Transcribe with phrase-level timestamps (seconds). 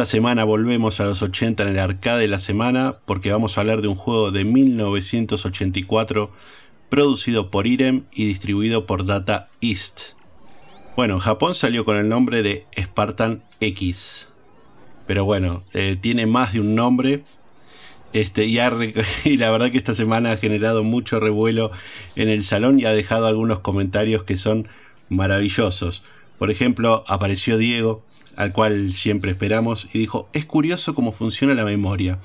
[0.00, 3.60] esta semana volvemos a los 80 en el arcade de la semana porque vamos a
[3.60, 6.30] hablar de un juego de 1984
[6.88, 10.00] producido por Irem y distribuido por Data East.
[10.96, 14.26] Bueno, en Japón salió con el nombre de Spartan X.
[15.06, 17.22] Pero bueno, eh, tiene más de un nombre.
[18.14, 18.58] Este, y,
[19.26, 21.72] y la verdad que esta semana ha generado mucho revuelo
[22.16, 24.66] en el salón y ha dejado algunos comentarios que son
[25.10, 26.02] maravillosos.
[26.38, 28.02] Por ejemplo, apareció Diego,
[28.36, 32.18] al cual siempre esperamos, y dijo, es curioso cómo funciona la memoria.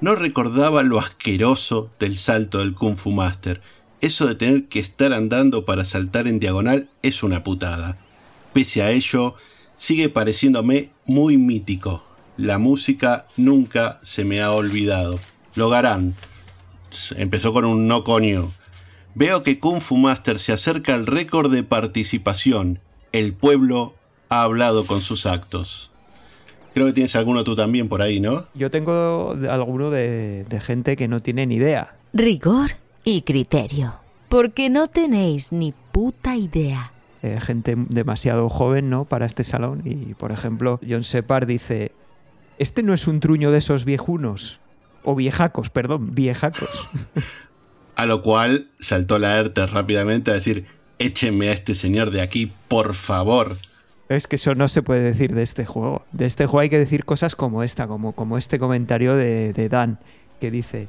[0.00, 3.60] No recordaba lo asqueroso del salto del Kung Fu Master.
[4.00, 7.96] Eso de tener que estar andando para saltar en diagonal es una putada.
[8.52, 9.34] Pese a ello,
[9.76, 12.04] sigue pareciéndome muy mítico.
[12.36, 15.18] La música nunca se me ha olvidado.
[15.56, 16.14] Logarán.
[17.16, 18.52] Empezó con un no conio.
[19.16, 22.78] Veo que Kung Fu Master se acerca al récord de participación.
[23.10, 23.94] El pueblo
[24.28, 25.90] ha hablado con sus actos.
[26.74, 28.46] Creo que tienes alguno tú también por ahí, ¿no?
[28.54, 31.96] Yo tengo alguno de, gente que no tiene ni idea.
[32.12, 32.70] Rigor
[33.04, 33.94] y criterio.
[34.28, 36.92] Porque no tenéis ni puta idea.
[37.22, 39.06] Eh, gente demasiado joven, ¿no?
[39.06, 39.82] Para este salón.
[39.84, 41.92] Y, por ejemplo, John Separ dice:
[42.58, 44.60] Este no es un truño de esos viejunos.
[45.02, 46.88] O viejacos, perdón, viejacos.
[47.96, 50.66] A lo cual saltó la ERTE rápidamente a decir:
[51.00, 53.56] Échenme a este señor de aquí, por favor.
[54.08, 56.02] Es que eso no se puede decir de este juego.
[56.12, 59.98] De este juego hay que decir cosas como esta, como, como este comentario de, Dan,
[60.40, 60.88] que dice: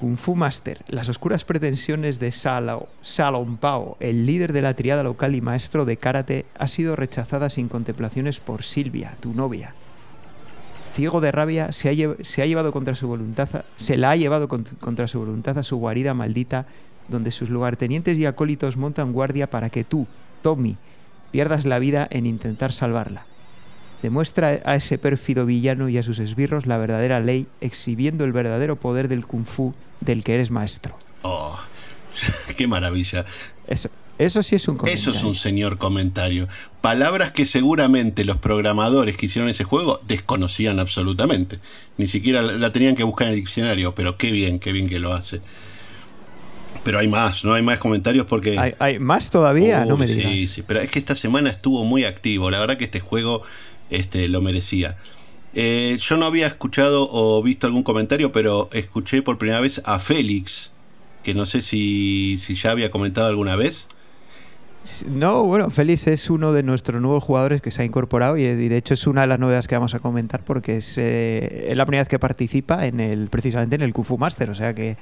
[0.00, 5.02] Kung Fu Master, las oscuras pretensiones de Salao, Salon Pao, el líder de la triada
[5.02, 9.74] local y maestro de karate, ha sido rechazada sin contemplaciones por Silvia, tu novia.
[10.94, 15.18] Ciego de rabia, se ha llevado contra su voluntad, se la ha llevado contra su
[15.18, 16.66] voluntad a su guarida maldita,
[17.08, 20.06] donde sus lugartenientes y acólitos montan guardia para que tú,
[20.42, 20.76] Tommy,
[21.32, 23.26] pierdas la vida en intentar salvarla.
[24.02, 28.76] Demuestra a ese pérfido villano y a sus esbirros la verdadera ley, exhibiendo el verdadero
[28.76, 30.96] poder del kung fu del que eres maestro.
[31.22, 31.58] Oh,
[32.56, 33.24] qué maravilla.
[33.66, 35.10] Eso, eso sí es un comentario.
[35.10, 36.48] Eso es un señor comentario.
[36.80, 41.60] Palabras que seguramente los programadores que hicieron ese juego desconocían absolutamente.
[41.96, 44.98] Ni siquiera la tenían que buscar en el diccionario, pero qué bien, qué bien que
[44.98, 45.40] lo hace.
[46.84, 47.54] Pero hay más, ¿no?
[47.54, 48.74] Hay más comentarios porque...
[48.78, 49.84] ¿Hay, más todavía?
[49.84, 50.32] no me digas.
[50.32, 52.50] Sí, sí, pero es que esta semana estuvo muy activo.
[52.50, 53.42] La verdad que este juego
[53.90, 54.96] este, lo merecía.
[55.54, 59.98] Eh, yo no había escuchado o visto algún comentario, pero escuché por primera vez a
[59.98, 60.70] Félix,
[61.22, 63.86] que no sé si, si ya había comentado alguna vez.
[65.06, 68.76] No, bueno, Félix es uno de nuestros nuevos jugadores que se ha incorporado y, de
[68.76, 71.86] hecho es una de las novedades que vamos a comentar porque es, eh, es la
[71.86, 74.96] primera vez que participa en el precisamente en el Kufu Master, o sea que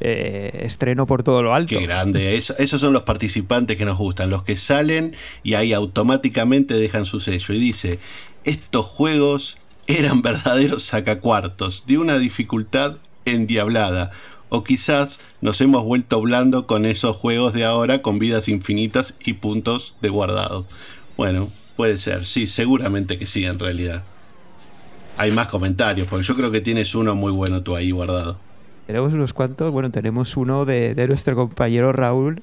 [0.00, 1.76] eh, estreno por todo lo alto.
[1.76, 2.36] Qué grande.
[2.36, 7.20] esos son los participantes que nos gustan, los que salen y ahí automáticamente dejan su
[7.20, 7.54] sello.
[7.54, 7.98] Y dice,
[8.44, 14.10] estos juegos eran verdaderos sacacuartos, de una dificultad endiablada.
[14.50, 19.34] O quizás nos hemos vuelto blando con esos juegos de ahora con vidas infinitas y
[19.34, 20.64] puntos de guardado.
[21.16, 24.04] Bueno, puede ser, sí, seguramente que sí, en realidad.
[25.18, 28.38] Hay más comentarios, porque yo creo que tienes uno muy bueno tú ahí guardado.
[28.88, 32.40] Tenemos unos cuantos, bueno, tenemos uno de, nuestro compañero Raúl,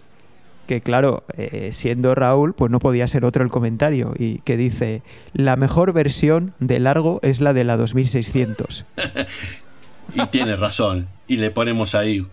[0.68, 5.02] que claro, eh, siendo Raúl, pues no podía ser otro el comentario, y que dice,
[5.34, 8.86] la mejor versión de largo es la de la 2600.
[10.14, 12.28] y tiene razón, y le ponemos ahí,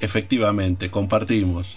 [0.00, 1.68] efectivamente, compartimos.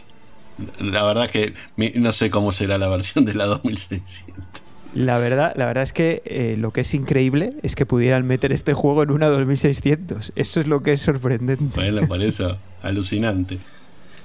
[0.80, 4.67] La verdad que no sé cómo será la versión de la 2600.
[4.98, 8.52] La verdad, la verdad es que eh, lo que es increíble es que pudieran meter
[8.52, 10.34] este juego en una 2600.
[10.36, 11.76] Eso es lo que es sorprendente.
[11.76, 13.60] Bueno, por eso, alucinante.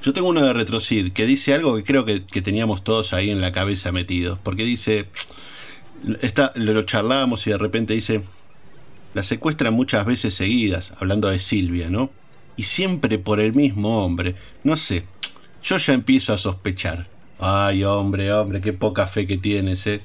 [0.02, 3.42] Yo tengo uno de Retrocid que dice algo que creo que, teníamos todos ahí en
[3.42, 4.38] la cabeza metidos.
[4.42, 5.08] Porque dice,
[6.22, 8.22] está, lo charlábamos y de repente dice,
[9.12, 12.08] la secuestran muchas veces seguidas, hablando de Silvia, ¿no?
[12.56, 14.36] Y siempre por el mismo hombre.
[14.64, 15.04] No sé,
[15.62, 17.08] yo ya empiezo a sospechar.
[17.38, 20.00] Ay, hombre, hombre, qué poca fe que tienes, ¿eh?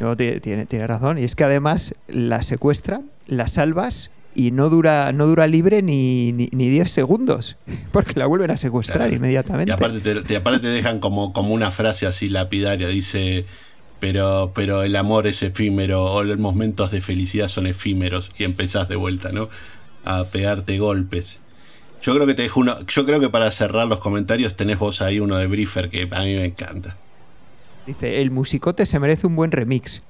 [0.00, 1.18] No, tiene, tiene razón.
[1.18, 6.32] Y es que además la secuestran, la salvas y no dura, no dura libre ni,
[6.32, 7.56] ni, 10 segundos,
[7.92, 9.70] porque la vuelven a secuestrar inmediatamente.
[9.70, 13.46] Y aparte te, aparte te dejan como, como una frase así lapidaria, dice,
[14.00, 18.88] pero, pero el amor es efímero, o los momentos de felicidad son efímeros, y empezás
[18.88, 19.48] de vuelta, ¿no?
[20.04, 21.38] A pegarte golpes.
[22.02, 25.00] Yo creo que te dejo uno, yo creo que para cerrar los comentarios tenés vos
[25.00, 26.96] ahí uno de Briefer que a mí me encanta.
[27.86, 30.02] Dice, el musicote se merece un buen remix.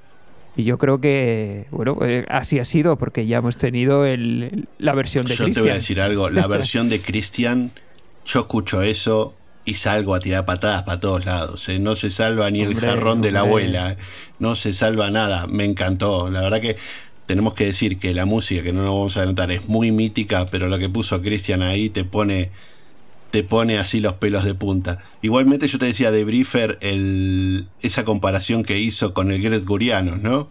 [0.56, 4.04] Y yo creo que, bueno, eh, así ha sido, porque ya hemos tenido
[4.78, 5.48] la versión de Christian.
[5.48, 7.72] Yo te voy a decir algo, la versión de Christian,
[8.24, 9.34] yo escucho eso
[9.64, 11.68] y salgo a tirar patadas para todos lados.
[11.68, 11.80] ¿eh?
[11.80, 13.96] No se salva ni el Hombre, jarrón de la abuela, ¿eh?
[14.38, 15.48] no se salva nada.
[15.48, 16.30] Me encantó.
[16.30, 16.76] La verdad que
[17.26, 20.46] tenemos que decir que la música, que no nos vamos a adelantar, es muy mítica,
[20.46, 22.50] pero lo que puso Cristian ahí te pone
[23.34, 25.00] te pone así los pelos de punta.
[25.20, 30.22] Igualmente yo te decía de Briefer el, esa comparación que hizo con el Gret Gurianos,
[30.22, 30.50] ¿no?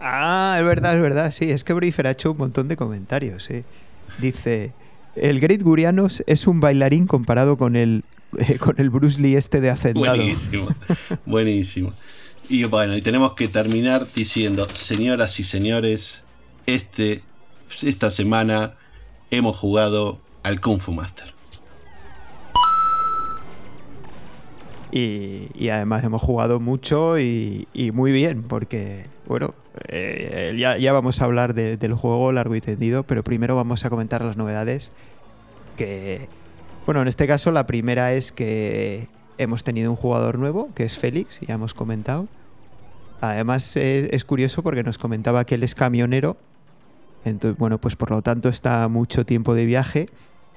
[0.00, 1.50] Ah, es verdad, es verdad, sí.
[1.50, 3.62] Es que Briefer ha hecho un montón de comentarios, sí.
[4.18, 4.72] Dice,
[5.16, 8.04] el Great Gurianos es un bailarín comparado con el,
[8.38, 10.16] eh, con el Bruce Lee este de Hacendado.
[10.16, 10.68] Buenísimo,
[11.26, 11.92] buenísimo.
[12.48, 16.22] Y bueno, y tenemos que terminar diciendo, señoras y señores,
[16.64, 17.22] este,
[17.82, 18.76] esta semana
[19.30, 21.36] hemos jugado al Kung Fu Master.
[24.90, 29.54] Y, además hemos jugado mucho y, muy bien, porque, bueno,
[29.88, 33.90] eh, ya, vamos a hablar de- del juego largo y tendido, pero primero vamos a
[33.90, 34.90] comentar las novedades.
[35.76, 36.28] Que,
[36.86, 40.98] bueno, en este caso la primera es que hemos tenido un jugador nuevo, que es
[40.98, 42.26] Félix, ya hemos comentado.
[43.20, 46.36] Además es, es curioso porque nos comentaba que él es camionero,
[47.24, 50.08] entonces, bueno, pues por lo tanto está mucho tiempo de viaje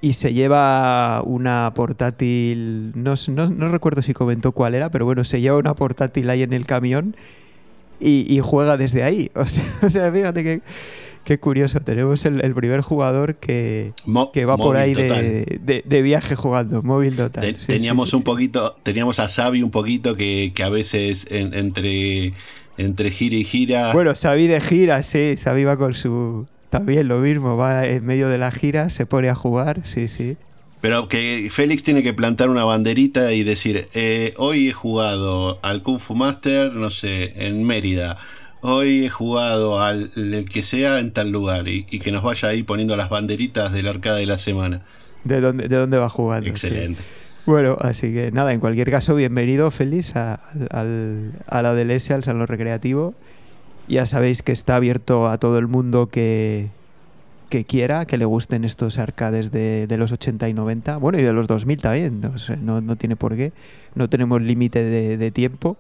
[0.01, 5.23] y se lleva una portátil, no, no- no recuerdo si comentó cuál era, pero bueno,
[5.23, 7.15] se lleva una portátil ahí en el camión
[7.99, 9.29] y, y juega desde ahí.
[9.35, 10.61] O sea, o sea, fíjate qué,
[11.23, 15.83] qué curioso, tenemos el, el primer jugador que, Mo- que va por ahí de, de-
[15.85, 17.55] de viaje jugando, móvil total.
[17.55, 21.53] Sí, teníamos sí, un poquito, teníamos a Xavi un poquito que, que a veces en-
[21.53, 22.33] entre,
[22.77, 23.93] entre gira y gira.
[23.93, 26.47] Bueno, Xavi de gira, sí, Xavi va con su...
[26.71, 30.37] También lo mismo, va en medio de la gira, se pone a jugar, sí, sí.
[30.79, 35.83] Pero que Félix tiene que plantar una banderita y decir, eh, hoy he jugado al
[35.83, 38.17] Kung Fu Master, no sé, en Mérida.
[38.61, 42.47] Hoy he jugado al el que sea en tal lugar y, y que nos vaya
[42.47, 44.83] ahí poniendo las banderitas del arcade de la semana.
[45.25, 46.45] ¿De dónde, de dónde va jugando?
[46.55, 46.67] sí.
[46.67, 47.01] Excelente.
[47.45, 50.35] Bueno, así que nada, en cualquier caso, bienvenido, Félix, a,
[50.69, 53.13] al, a la del S, al Salón Recreativo.
[53.87, 56.69] Ya sabéis que está abierto a todo el mundo que,
[57.49, 60.97] que quiera, que le gusten estos arcades de, de los 80 y 90.
[60.97, 63.51] Bueno, y de los 2000 también, no, no, no tiene por qué.
[63.93, 65.77] No tenemos límite de, de tiempo.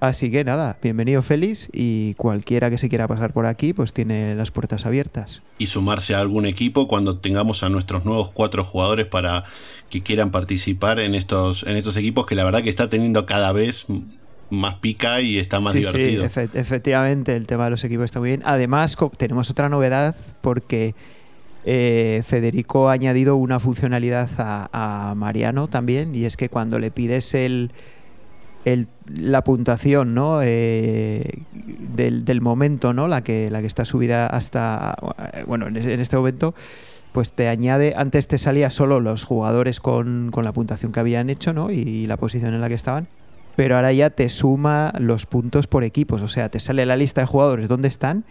[0.00, 4.34] Así que nada, bienvenido Félix y cualquiera que se quiera pasar por aquí, pues tiene
[4.34, 5.42] las puertas abiertas.
[5.58, 9.44] Y sumarse a algún equipo cuando tengamos a nuestros nuevos cuatro jugadores para
[9.90, 13.52] que quieran participar en estos, en estos equipos que la verdad que está teniendo cada
[13.52, 13.84] vez
[14.50, 16.24] más pica y está más sí, divertido.
[16.24, 18.42] Sí, efe- efectivamente, el tema de los equipos está muy bien.
[18.44, 20.94] Además, tenemos otra novedad porque
[21.64, 26.90] eh, Federico ha añadido una funcionalidad a, a Mariano también, y es que cuando le
[26.90, 27.70] pides el,
[28.64, 30.40] el- la puntuación ¿no?
[30.42, 31.42] Eh,
[31.94, 33.08] del, del momento, ¿no?
[33.08, 34.96] la, que, la que está subida hasta,
[35.34, 36.54] eh, bueno, en este momento,
[37.12, 41.28] pues te añade, antes te salía solo los jugadores con, con la puntuación que habían
[41.28, 41.70] hecho ¿no?
[41.70, 43.08] y la posición en la que estaban
[43.56, 47.20] pero ahora ya te suma los puntos por equipos, o sea, te sale la lista
[47.20, 48.24] de jugadores donde están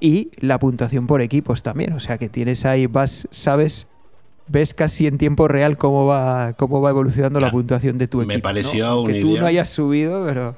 [0.00, 3.86] y la puntuación por equipos también, o sea, que tienes ahí, vas, sabes,
[4.48, 8.24] ves casi en tiempo real cómo va, cómo va evolucionando la puntuación de tu me
[8.24, 8.38] equipo.
[8.38, 8.42] ¿no?
[8.42, 9.40] pareció Aunque una tú idea.
[9.40, 10.56] no hayas subido, pero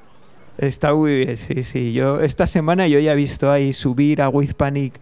[0.58, 1.92] está muy bien, sí, sí.
[1.92, 4.94] Yo esta semana yo ya he visto ahí subir a With Panic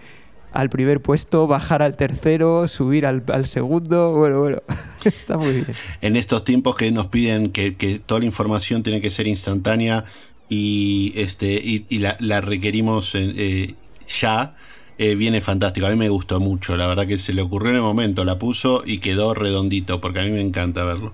[0.52, 4.62] al primer puesto, bajar al tercero, subir al, al segundo, bueno, bueno,
[5.04, 5.66] está muy bien.
[6.00, 10.04] en estos tiempos que nos piden que, que toda la información tiene que ser instantánea
[10.48, 13.74] y este y, la, la requerimos eh, eh,
[14.20, 14.54] ya
[14.98, 15.86] eh, viene fantástico.
[15.86, 18.38] A mí me gustó mucho la verdad que se le ocurrió en el momento la
[18.38, 21.12] puso y quedó redondito porque a mí me encanta verlo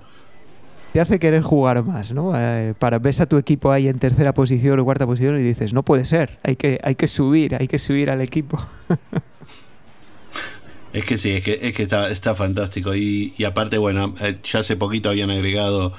[0.92, 2.38] te hace querer jugar más, ¿no?
[2.38, 5.72] Eh, para ves a tu equipo ahí en tercera posición o cuarta posición y dices,
[5.72, 8.62] no puede ser, hay que, hay que subir, hay que subir al equipo.
[10.92, 14.38] es que sí es que es que está, está fantástico y, y aparte bueno eh,
[14.44, 15.94] ya hace poquito habían agregado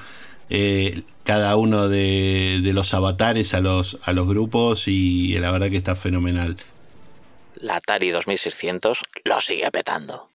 [0.51, 5.71] eh, cada uno de, de los avatares a los a los grupos y la verdad
[5.71, 6.57] que está fenomenal
[7.55, 10.29] La Atari 2600 lo sigue petando.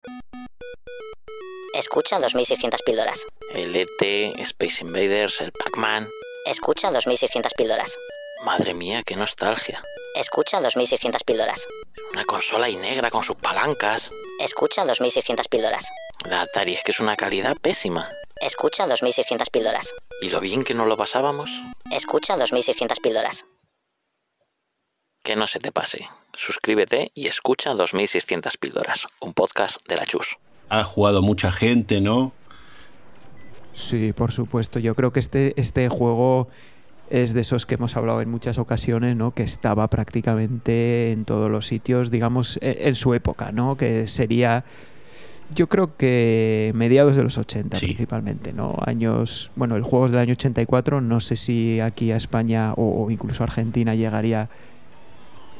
[1.79, 3.25] Escucha 2600 píldoras.
[3.53, 4.01] El ET,
[4.39, 6.09] Space Invaders, el Pac-Man.
[6.45, 7.95] Escucha 2600 píldoras.
[8.43, 9.81] Madre mía, qué nostalgia.
[10.13, 11.65] Escucha 2600 píldoras.
[12.11, 14.11] Una consola y negra con sus palancas.
[14.41, 15.85] Escucha 2600 píldoras.
[16.25, 18.09] La Atari es que es una calidad pésima.
[18.41, 19.87] Escucha 2600 píldoras.
[20.21, 21.49] ¿Y lo bien que nos lo pasábamos?
[21.91, 23.45] Escucha 2600 píldoras.
[25.23, 26.09] Que no se te pase.
[26.33, 30.35] Suscríbete y escucha 2600 píldoras, un podcast de la Chus.
[30.69, 32.31] Ha jugado mucha gente no
[33.73, 34.79] Sí, por supuesto.
[34.79, 36.49] Yo creo que este, este juego
[37.09, 39.31] es de esos que hemos hablado en muchas ocasiones, ¿no?
[39.31, 43.77] Que estaba prácticamente en todos los sitios, digamos, en, en su época, ¿no?
[43.77, 44.65] Que sería
[45.55, 47.85] Yo creo que mediados de los 80 Sí.
[47.87, 48.75] principalmente, ¿no?
[48.85, 53.05] Años, bueno, el juego es del año 84, no sé si aquí a España o,
[53.05, 54.49] o incluso a Argentina llegaría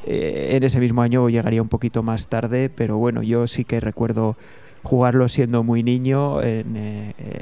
[0.04, 3.64] eh, en ese mismo año o llegaría un poquito más tarde, pero bueno, yo sí
[3.64, 4.36] que recuerdo
[4.82, 6.64] jugarlo siendo muy niño, eh,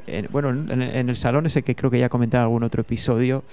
[0.06, 3.44] en- bueno, en, el salón ese que creo que ya comentaba en algún otro episodio,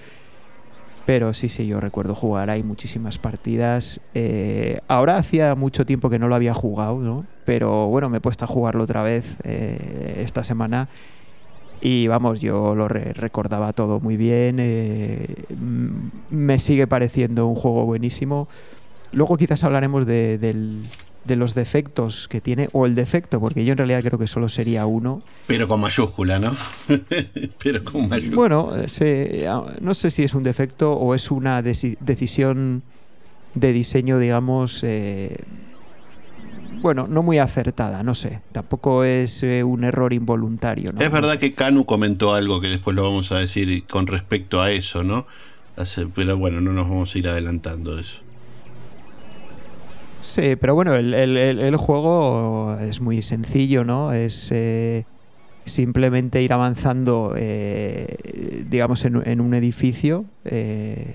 [1.06, 4.00] pero sí, sí, yo recuerdo jugar, hay muchísimas partidas.
[4.14, 7.24] Eh, ahora hacía mucho tiempo que no lo había jugado, ¿no?
[7.44, 10.88] Pero bueno, me he puesto a jugarlo otra vez eh, esta semana.
[11.80, 14.56] Y vamos, yo lo re- recordaba todo muy bien.
[14.58, 15.28] eh,
[16.30, 18.48] me sigue pareciendo un juego buenísimo.
[19.12, 20.88] Luego quizás hablaremos de, del-
[21.26, 24.48] de los defectos que tiene, o el defecto, porque yo en realidad creo que solo
[24.48, 25.22] sería uno.
[25.46, 26.56] Pero con mayúscula, ¿no?
[27.62, 28.36] Pero con mayúscula.
[28.36, 29.46] Bueno, se-
[29.80, 32.82] no sé si es un defecto o es una deci- decisión
[33.54, 35.36] de diseño, digamos, eh,
[36.82, 38.40] bueno, no muy acertada, no sé.
[38.52, 40.92] Tampoco es eh, un error involuntario.
[40.92, 41.00] ¿no?
[41.00, 41.38] Es No verdad sé.
[41.40, 45.26] que Kanu comentó algo que después lo vamos a decir con respecto a eso, ¿no?
[46.14, 48.18] Pero bueno, no nos vamos a ir adelantando de eso.
[50.26, 54.12] Sí, pero bueno, el, el- juego es muy sencillo, ¿no?
[54.12, 55.04] Es eh,
[55.64, 61.14] simplemente ir avanzando, eh, digamos, en, un edificio eh,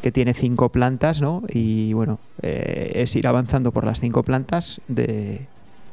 [0.00, 1.42] que tiene cinco plantas, ¿no?
[1.48, 5.40] Y bueno, eh, es ir avanzando por las cinco plantas, de,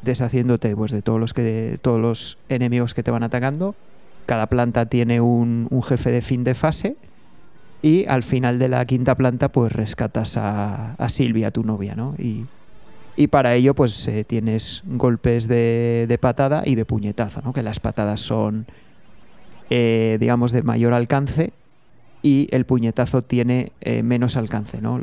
[0.03, 3.73] deshaciéndote pues, de todos los, que, todos los enemigos que te van atacando.
[4.27, 6.97] Cada planta tiene un jefe de fin de fase.
[7.81, 12.13] Y al final de la quinta planta, pues rescatas a, a Silvia, tu novia, ¿no?
[12.17, 12.45] Y,
[13.15, 17.53] y para ello, pues eh, tienes golpes de, de patada y de puñetazo, ¿no?
[17.53, 18.67] Que las patadas son,
[19.69, 21.53] eh, digamos, de mayor alcance
[22.21, 24.99] y el puñetazo tiene eh, menos alcance, ¿no?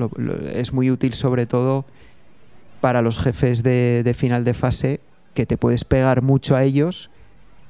[0.53, 1.85] Es muy útil sobre todo
[2.81, 5.01] para los jefes de, de final de fase,
[5.35, 7.11] que te puedes pegar mucho a ellos,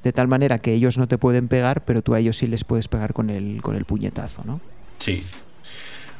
[0.03, 2.63] de tal manera que ellos no te pueden pegar, pero tú a ellos sí les
[2.63, 4.61] puedes pegar con el, con el puñetazo, ¿no?
[4.99, 5.23] Sí.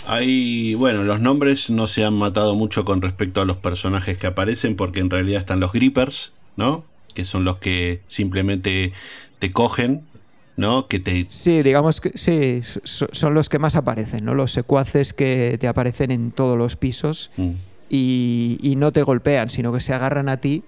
[0.08, 4.28] Hay, bueno, los nombres no se han matado mucho con respecto a los personajes que
[4.28, 6.84] aparecen, porque en realidad están los grippers, ¿no?
[7.14, 8.94] Que son los que simplemente
[9.40, 10.04] te cogen,
[10.58, 10.88] ¿no?
[10.88, 11.26] Que te...
[11.30, 14.34] Sí, digamos que sí, so- son los que más aparecen, ¿no?
[14.34, 17.52] Los secuaces que te aparecen en todos los pisos Mm.
[17.90, 20.64] y, y no te golpean, sino que se agarran a ti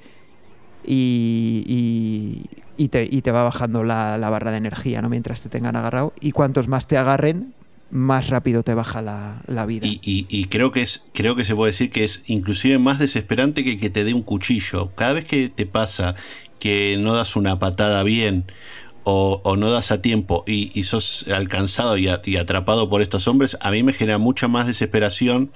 [0.84, 5.10] y, y- y te, y te va bajando la, la barra de energía, ¿no?
[5.10, 6.14] Mientras te tengan agarrado.
[6.20, 7.54] Y cuantos más te agarren,
[7.92, 9.86] más rápido te baja la, la vida.
[9.86, 13.00] Y, y- y creo que es creo que se puede decir que es inclusive más
[13.00, 16.16] desesperante que que te dé un cuchillo cada vez que te pasa
[16.60, 18.46] que no das una patada bien
[19.04, 23.58] o, o no das a tiempo y, y sos alcanzado y, atrapado por estos hombres
[23.62, 25.52] a mí me genera mucha más desesperación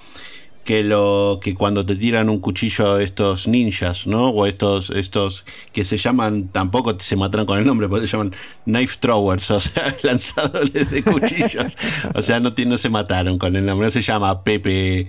[0.66, 4.30] que lo que cuando te tiran un cuchillo estos ninjas, ¿no?
[4.30, 8.34] O estos estos que se llaman tampoco se mataron con el nombre, porque se llaman
[8.66, 11.78] knife throwers, o sea, lanzadores de cuchillos.
[12.16, 15.08] o sea, no no se mataron con el nombre, no se llama Pepe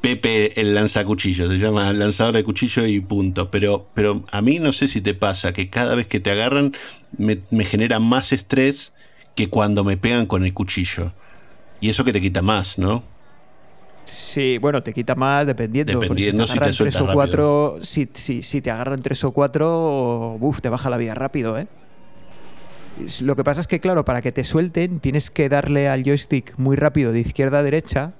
[0.00, 3.50] Pepe el lanzacuchillo, se llama lanzador de cuchillo y punto.
[3.50, 6.74] Pero pero a mí no sé si te pasa que cada vez que te agarran
[7.18, 8.92] me, me genera más estrés
[9.34, 11.12] que cuando me pegan con el cuchillo.
[11.80, 13.02] Y eso que te quita más, ¿no?
[14.04, 16.00] Sí, bueno, te quita más dependiendo.
[16.00, 20.36] Dependiendo si te agarran tres o cuatro, si, si, si te agarran tres o cuatro,
[20.40, 21.66] uf, te baja la vida rápido, ¿eh?
[23.22, 26.54] Lo que pasa es que, claro, para que te suelten tienes que darle al joystick
[26.58, 28.12] muy rápido de izquierda a derecha.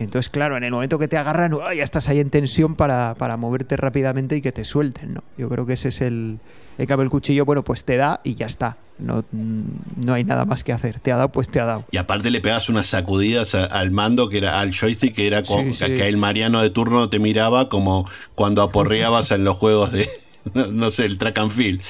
[0.00, 1.72] Entonces, claro, en el momento que te agarran, ¡uah!
[1.74, 5.22] ya estás ahí en tensión para, para moverte rápidamente y que te suelten, ¿no?
[5.38, 6.40] Yo creo que ese es el...
[6.78, 8.76] En cambio, el cuchillo, bueno, pues te da y ya está.
[8.98, 11.00] No, no hay nada más que hacer.
[11.00, 11.84] Te ha dado, pues te ha dado.
[11.90, 15.64] Y aparte le pegas unas sacudidas al mando, que era al joystick, que era como
[15.64, 15.86] Sí, sí.
[15.86, 20.08] que el Mariano de turno te miraba como cuando aporreabas en los juegos de,
[20.54, 21.80] no, no sé, el track and field.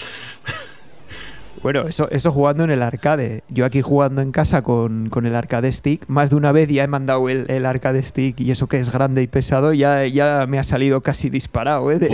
[1.63, 3.43] Bueno, eso, eso jugando en el arcade.
[3.49, 6.85] Yo aquí jugando en casa con, con el arcade stick, más de una vez ya
[6.85, 10.47] he mandado el, el arcade stick y eso que es grande y pesado, ya, ya
[10.47, 11.99] me ha salido casi disparado ¿eh?
[11.99, 12.11] de,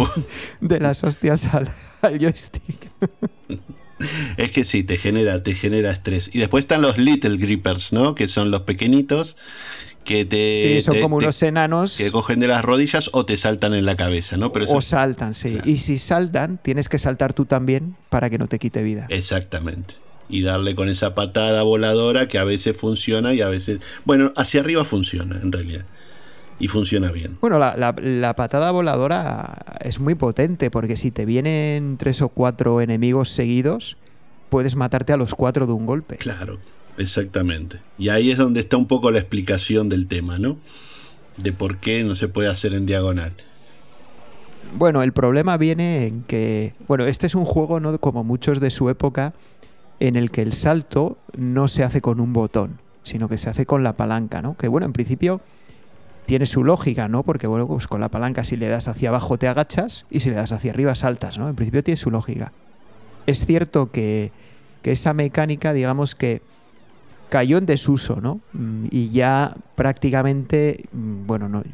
[0.60, 1.68] de las hostias al,
[2.02, 2.90] al joystick.
[4.36, 6.30] Es que sí, te genera, te genera estrés.
[6.32, 8.14] Y después están los little grippers, ¿no?
[8.14, 9.36] Que son los pequeñitos
[10.04, 13.26] que te, sí, son te- como te- unos enanos que cogen de las rodillas o
[13.26, 14.50] te saltan en la cabeza, ¿no?
[14.52, 15.52] Pero eso- o saltan, sí.
[15.52, 15.68] Claro.
[15.70, 19.06] Y si saltan, tienes que saltar tú también para que no te quite vida.
[19.10, 19.94] Exactamente.
[20.28, 23.80] Y darle con esa patada voladora que a veces funciona y a veces...
[24.04, 25.84] Bueno, hacia arriba funciona, en realidad.
[26.60, 27.38] Y funciona bien.
[27.40, 32.28] Bueno, la, la- la patada voladora es muy potente porque si te vienen tres o
[32.28, 33.96] cuatro enemigos seguidos,
[34.50, 36.16] puedes matarte a los cuatro de un golpe.
[36.18, 36.58] Claro,
[36.98, 37.78] exactamente.
[37.98, 40.58] Y ahí es donde está un poco la explicación del tema, ¿no?
[41.38, 43.32] De por qué no se puede hacer en diagonal.
[44.76, 47.98] Bueno, el problema viene en que, bueno, este es un juego, ¿no?
[47.98, 49.32] Como muchos de su época,
[49.98, 53.64] en el que el salto no se hace con un botón, sino que se hace
[53.66, 54.56] con la palanca, ¿no?
[54.56, 55.40] Que bueno, en principio
[56.30, 57.24] tiene su lógica, ¿no?
[57.24, 60.30] Porque bueno, pues con la palanca si le das hacia abajo te agachas y si
[60.30, 61.48] le das hacia arriba saltas, ¿no?
[61.48, 62.52] En principio tiene su lógica.
[63.26, 64.30] Es cierto que,
[64.80, 66.40] que esa mecánica, digamos que
[67.30, 68.38] cayó en desuso, ¿no?
[68.52, 71.64] Mm, Y ya prácticamente, mm, bueno, no,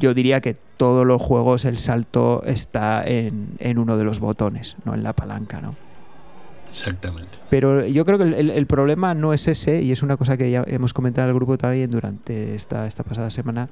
[0.00, 4.76] yo diría que todos los juegos el salto está en, en uno de los botones,
[4.86, 5.74] no en la palanca, ¿no?
[6.72, 7.30] Exactamente.
[7.50, 10.36] Pero yo creo que el, el- el problema no es ese, y es una cosa
[10.36, 13.68] que ya hemos comentado en el grupo también durante esta, esta pasada semana.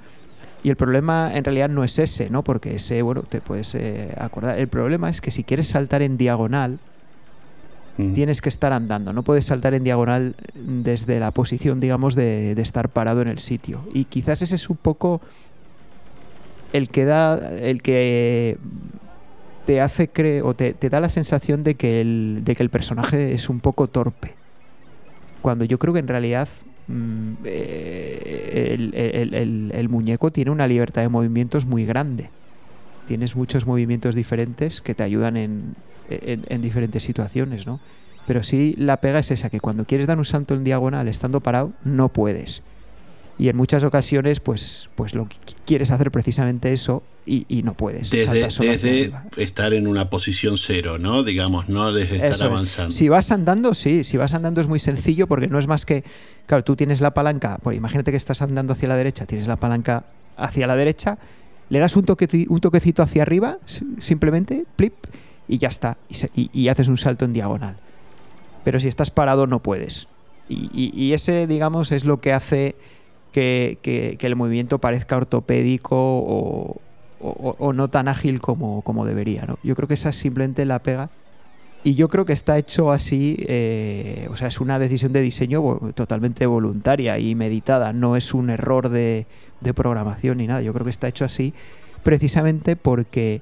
[0.62, 2.44] Y el problema en realidad no es ese, ¿no?
[2.44, 4.58] Porque ese, bueno, te puedes eh, acordar.
[4.58, 6.78] El problema es que si quieres saltar en diagonal,
[7.98, 8.12] Mm.
[8.14, 9.12] tienes que estar andando.
[9.12, 13.40] No puedes saltar en diagonal desde la posición, digamos, de, de estar parado en el
[13.40, 13.82] sitio.
[13.92, 15.20] Y quizás ese es un poco
[16.72, 18.58] el que da, el que
[19.66, 22.70] te hace creer o te, te da la sensación de que, el, de que el
[22.70, 24.34] personaje es un poco torpe.
[25.42, 26.48] Cuando yo creo que en realidad
[26.88, 32.30] mm, eh, el, el- el- muñeco tiene una libertad de movimientos muy grande.
[33.06, 35.74] Tienes muchos movimientos diferentes que te ayudan en,
[36.10, 37.80] en- en diferentes situaciones, ¿no?
[38.26, 41.40] Pero sí la pega es esa, que cuando quieres dar un salto en diagonal estando
[41.40, 42.62] parado, no puedes.
[43.40, 47.62] Y en muchas ocasiones, pues, pues lo que qu- quieres hacer precisamente eso y, y
[47.62, 48.10] no puedes.
[48.10, 51.22] Desde, solo desde estar en una posición cero, ¿no?
[51.22, 52.50] Digamos, no desde estar Eso es.
[52.50, 52.90] avanzando.
[52.92, 56.04] Si vas andando, sí, si vas andando es muy sencillo porque no es más que,
[56.44, 59.56] claro, tú tienes la palanca, pues imagínate que estás andando hacia la derecha, tienes la
[59.56, 60.04] palanca
[60.36, 61.16] hacia la derecha,
[61.70, 64.92] le das un, toqueti- un toquecito hacia arriba, si- simplemente, plip,
[65.48, 67.76] y ya está, y, se- y- y haces un salto en diagonal.
[68.64, 70.08] Pero si estás parado no puedes.
[70.50, 72.74] Y ese, digamos, es lo que hace
[73.32, 76.76] que, que- el movimiento parezca ortopédico o,
[77.20, 79.44] o- no tan ágil como, como debería.
[79.46, 79.58] ¿no?
[79.62, 81.10] Yo creo que esa es simplemente la pega.
[81.82, 85.62] Y yo creo que está hecho así, eh, o sea, es una decisión de diseño
[85.94, 89.26] totalmente voluntaria y meditada, no es un error de,
[89.62, 90.60] de programación ni nada.
[90.60, 91.54] Yo creo que está hecho así
[92.02, 93.40] precisamente porque,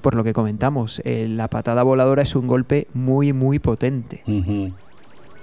[0.00, 4.22] por lo que comentamos, eh, la patada voladora es un golpe muy, muy potente.
[4.26, 4.72] Ujú.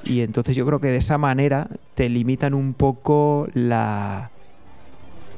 [0.05, 4.29] Y entonces yo creo que de esa manera te limitan un poco la.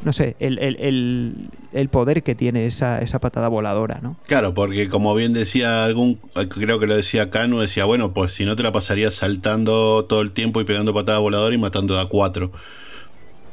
[0.04, 4.16] No sé, el, el- el- el poder que tiene esa, esa patada voladora, ¿no?
[4.28, 8.46] Claro, porque como bien decía algún, creo que lo decía Cano, decía, bueno, pues si
[8.46, 12.08] no te la pasarías saltando todo el tiempo y pegando patada voladora y matando a
[12.08, 12.52] cuatro.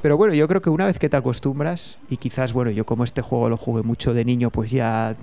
[0.03, 3.05] Pero bueno, yo creo que una vez que te acostumbras, y quizás, bueno, yo como
[3.05, 5.16] este juego lo jugué mucho de niño, pues ya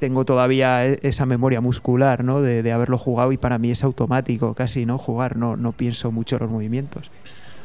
[0.00, 2.40] tengo todavía e- esa memoria muscular, ¿no?
[2.40, 4.98] De, haberlo jugado y para mí es automático casi, ¿no?
[4.98, 7.10] Jugar, no, no pienso mucho en los movimientos.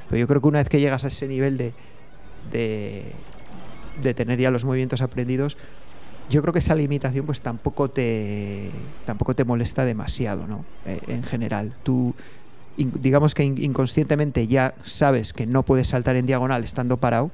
[0.10, 1.74] Pero yo creo que una vez que llegas a ese nivel de,
[2.52, 3.12] de,
[4.04, 5.58] de tener ya los movimientos aprendidos,
[6.30, 8.70] yo creo que esa limitación pues tampoco te
[9.06, 10.66] tampoco te molesta demasiado, ¿no?
[10.86, 12.14] Eh, en general, tú
[12.78, 17.32] digamos que in- inconscientemente ya sabes que no puedes saltar en diagonal estando parado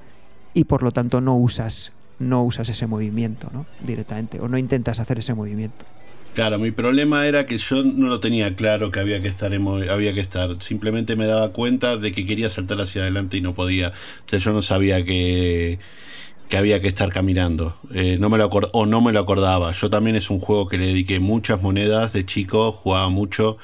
[0.54, 3.66] y por lo tanto no usas no usas ese movimiento, ¿no?
[3.86, 5.86] Directamente o no intentas hacer ese movimiento.
[6.34, 10.14] Claro, mi problema era que yo no lo tenía claro que había que estar había
[10.14, 10.62] que estar.
[10.62, 13.92] Simplemente me daba cuenta de que quería saltar hacia adelante y no podía.
[14.30, 15.80] Sea, yo no sabía que,
[16.48, 17.76] que había que estar caminando.
[17.94, 19.74] Eh, no me lo o no me lo acordaba.
[19.74, 23.58] Yo también es un juego que le dediqué muchas monedas de chico, jugaba mucho.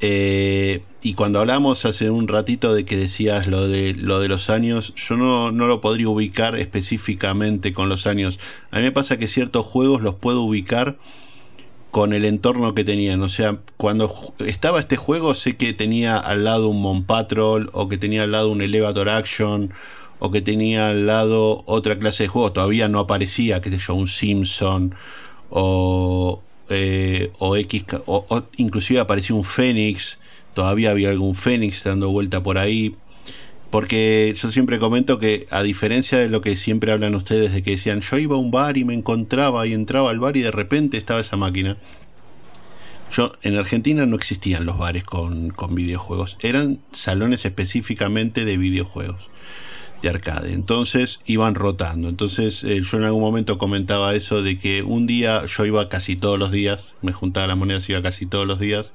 [0.00, 4.50] Eh, y cuando hablamos hace un ratito de que decías lo de lo de los
[4.50, 8.38] años, yo no, lo podría ubicar específicamente con los años.
[8.70, 10.96] A mí me pasa que ciertos juegos los puedo ubicar
[11.90, 13.22] con el entorno que tenían.
[13.22, 17.88] O sea, cuando estaba este juego, sé que tenía al lado un Mon Patrol, o
[17.88, 19.72] que tenía al lado un Elevator Action,
[20.18, 22.52] o que tenía al lado otra clase de juego.
[22.52, 24.94] Todavía no aparecía, qué sé yo, un Simpson,
[25.50, 30.18] o, eh, o X, o, o inclusive apareció un Fénix.
[30.54, 32.94] Todavía había algún Fénix dando vuelta por ahí.
[33.70, 37.72] Porque yo siempre comento que, a diferencia de lo que siempre hablan ustedes, de que
[37.72, 40.50] decían, yo iba a un bar y me encontraba y entraba al bar y de
[40.50, 41.76] repente estaba esa máquina.
[43.12, 49.27] Yo, en Argentina no existían los bares con, con videojuegos, eran salones específicamente de videojuegos,
[50.02, 50.52] de arcade.
[50.52, 52.08] Entonces iban rotando.
[52.08, 56.16] Entonces eh, yo en algún momento comentaba eso de que un día yo iba casi
[56.16, 58.92] todos los días, me juntaba las monedas, iba casi todos los días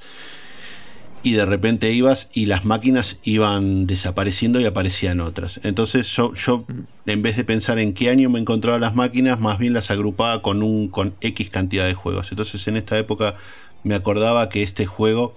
[1.23, 5.59] y de repente ibas y las máquinas iban desapareciendo y aparecían otras.
[5.63, 6.65] Entonces yo,
[7.05, 10.41] en vez de pensar en qué año me encontraba las máquinas, más bien las agrupaba
[10.41, 12.29] con un con X cantidad de juegos.
[12.31, 13.35] Entonces en esta época
[13.83, 15.33] me acordaba que este juego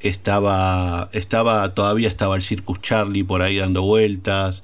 [0.00, 4.62] estaba estaba todavía estaba el Circus Charlie por ahí dando vueltas.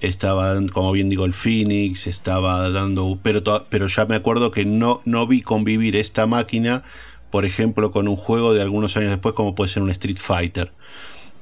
[0.00, 5.00] Estaba, como bien digo, el Phoenix, estaba dando, pero, pero ya me acuerdo que no,
[5.04, 6.84] no vi convivir esta máquina,
[7.30, 10.72] por ejemplo, con un juego de algunos años después, como puede ser un Street Fighter.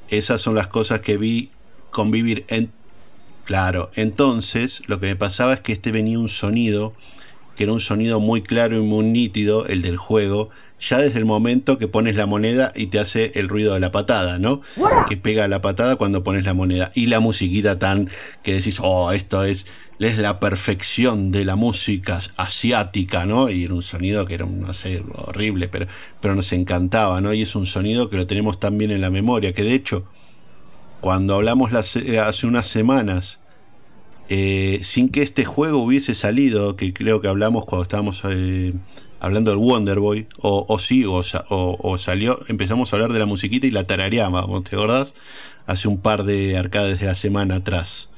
[0.09, 1.51] Esas son las cosas que vi
[1.91, 2.71] convivir en...
[3.45, 6.95] Claro, entonces lo que me pasaba es que este venía un sonido,
[7.57, 11.25] que era un sonido muy claro y muy nítido, el del juego, ya desde el
[11.25, 14.61] momento que pones la moneda y te hace el ruido de la patada, ¿no?
[15.09, 16.93] Que pega la patada cuando pones la moneda.
[16.95, 18.11] Y la musiquita tan
[18.43, 19.67] que decís, oh, esto es,
[19.99, 23.49] es la perfección de la música asiática, ¿no?
[23.49, 25.87] Y era un sonido que era, un, no sé, horrible, pero,
[26.21, 27.33] pero nos encantaba, ¿no?
[27.33, 30.05] Y es un sonido que lo tenemos tan bien en la memoria, que de hecho,
[31.01, 33.39] cuando hablamos las- eh, hace unas semanas,
[34.29, 38.73] eh, sin que este juego hubiese salido, que creo que hablamos cuando estábamos eh,
[39.21, 43.13] hablando del Wonder Boy, o, o sí, o, sa- o- o salió, empezamos a hablar
[43.13, 45.15] de la musiquita y la tarareábamos, ¿te acordás?
[45.67, 48.09] Hace un par de arcades de la semana atrás.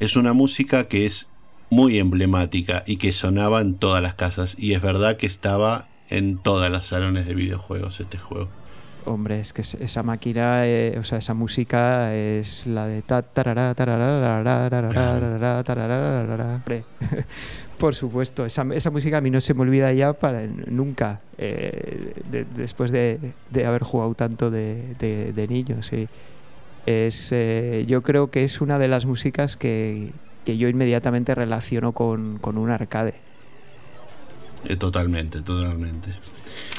[0.00, 1.26] Es una música que es
[1.70, 6.36] muy emblemática y que sonaba en todas las casas, y es verdad que estaba en
[6.38, 8.48] todas las salones de videojuegos este juego.
[9.04, 13.22] Hombre, es que es- esa máquina, eh, o sea, esa música es la de ta
[13.22, 16.60] tarará, tarará, tarará, tarará, tarará, tarará, tarará.
[17.82, 22.14] Por supuesto, esa, esa música a mí no se me olvida ya para nunca, eh,
[22.30, 23.18] de- después de,
[23.66, 25.80] haber jugado tanto de, de- niño.
[26.86, 30.12] Es, eh, yo creo que es una de las músicas que,
[30.44, 33.14] que yo inmediatamente relaciono con, con un arcade.
[34.68, 36.10] Eh, totalmente, totalmente.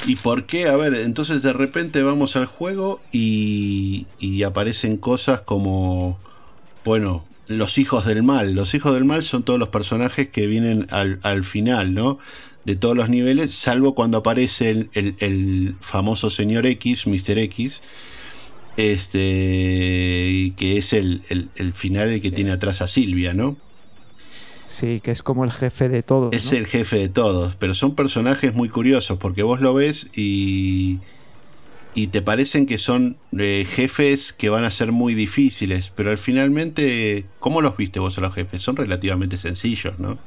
[0.06, 0.70] ¿Y por qué?
[0.70, 6.18] A ver, entonces de repente vamos al juego y, y aparecen cosas como,
[6.86, 8.54] bueno, los hijos del mal.
[8.54, 12.20] Los hijos del mal son todos los personajes que vienen al, al final, ¿no?
[12.66, 17.38] De todos los niveles, salvo cuando aparece el, el- el famoso señor X, Mr.
[17.40, 17.82] X,
[18.78, 23.58] este, que es el, el- final el que tiene atrás a Silvia, ¿no?
[24.66, 26.32] Sí, que es como el jefe de todos.
[26.32, 26.52] Es ¿no?
[26.52, 31.00] el jefe de todos, pero son personajes muy curiosos porque vos lo ves y,
[31.96, 36.18] y te parecen que son eh, jefes que van a ser muy difíciles, pero al
[36.18, 38.62] finalmente, ¿cómo los viste vos a los jefes?
[38.62, 40.18] Son relativamente sencillos, ¿no?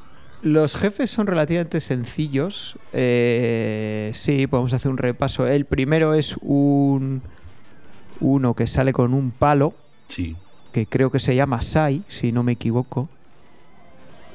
[0.43, 2.77] Los jefes son relativamente sencillos.
[2.93, 5.47] Eh, sí, podemos hacer un repaso.
[5.47, 7.23] El primero es un
[8.21, 9.75] uno que sale con un palo,
[10.09, 10.37] Sí.
[10.73, 13.09] que creo que se llama Sai, si no me equivoco.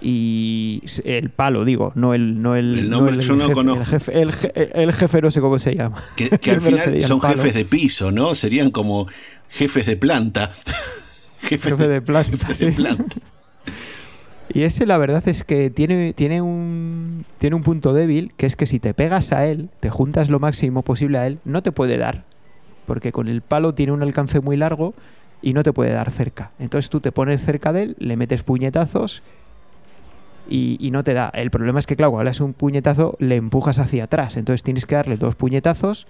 [0.02, 3.54] Y el palo, digo, no el, no el, El nombre no el yo no jefe,
[3.54, 3.82] conozco.
[3.82, 6.02] El jefe, el, je- el jefe no sé cómo se llama.
[6.16, 7.38] Que, que al final al son palo.
[7.38, 8.34] jefes de piso, ¿no?
[8.36, 9.08] Serían como
[9.50, 10.54] jefes de planta.
[11.42, 13.16] jefes Jefe de planta, de planta.
[14.54, 18.56] Y ese la verdad es que tiene, tiene, un, tiene un punto débil, que es
[18.56, 21.72] que si te pegas a él, te juntas lo máximo posible a él, no te
[21.72, 22.26] puede dar.
[22.86, 24.94] Porque con el palo tiene un alcance muy largo
[25.42, 26.52] y no te puede dar cerca.
[26.60, 29.24] Entonces tú te pones cerca de él, le metes puñetazos
[30.52, 31.32] y, y no te da.
[31.34, 34.36] El problema es que, claro, cuando le das un puñetazo, le empujas hacia atrás.
[34.36, 36.08] Entonces tienes que darle dos puñetazos.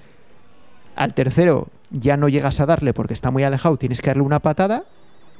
[0.95, 4.39] Al tercero ya no llegas a darle porque está muy alejado, tienes que darle una
[4.39, 4.83] patada.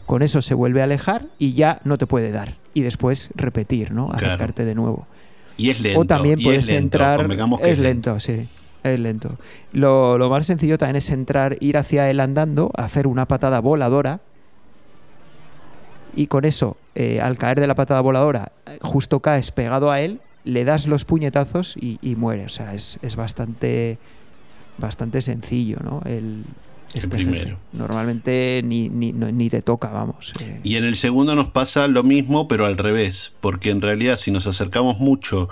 [0.06, 2.58] Con eso se vuelve a alejar y ya no te puede dar.
[2.74, 4.10] Y después repetir, ¿no?
[4.10, 4.28] Claro.
[4.28, 5.08] Acercarte de nuevo.
[5.58, 6.00] Y es lento.
[6.00, 7.28] o también y puedes es lento, entrar.
[7.28, 8.48] que Es lento, sí.
[8.84, 9.38] Es lento.
[9.74, 14.22] Lo, lo más sencillo también es entrar, ir hacia él andando, hacer una patada voladora.
[16.16, 18.52] Y con eso, eh, al caer de la patada voladora,
[18.82, 22.46] justo caes pegado a él, le das los puñetazos y, y muere.
[22.46, 23.98] O sea, es, es bastante,
[24.78, 26.02] bastante sencillo, ¿no?
[26.06, 26.44] El,
[26.94, 27.56] este jefe.
[27.74, 30.34] Normalmente ni, ni, no- ni te toca, vamos.
[30.40, 30.60] eh.
[30.64, 34.32] Y en el segundo nos pasa lo mismo, pero al revés, porque en realidad si
[34.32, 35.48] nos acercamos mucho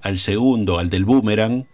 [0.00, 1.66] al segundo, al del boomerang,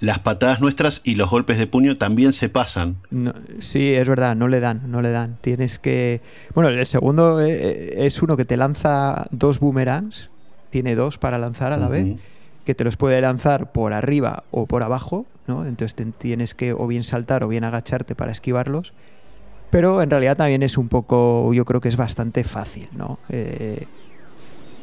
[0.00, 2.96] las patadas nuestras y los golpes de puño también se pasan.
[3.10, 5.36] No, sí, es verdad, no le dan, no le dan.
[5.40, 6.20] Tienes que.
[6.54, 10.30] Bueno, el segundo eh, es uno que te lanza dos boomerangs,
[10.70, 12.06] tiene dos para lanzar a la vez,
[12.64, 15.64] que te los puede lanzar por arriba o por abajo, ¿no?
[15.66, 18.92] Entonces te- tienes que o bien saltar o bien agacharte para esquivarlos.
[19.70, 23.18] Pero en realidad también es un poco, yo creo que es bastante fácil, ¿no?
[23.28, 23.84] Eh,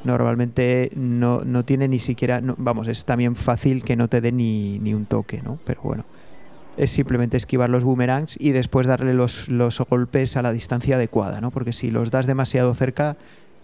[0.06, 4.32] normalmente no, no tiene ni siquiera, no- vamos, es también fácil que no te dé
[4.32, 5.60] ni, ni un toque, ¿no?
[5.66, 6.06] Pero bueno,
[6.78, 11.42] es simplemente esquivar los boomerangs y después darle los, los golpes a la distancia adecuada,
[11.42, 11.52] ¿no?
[11.52, 13.18] Porque si los das demasiado cerca,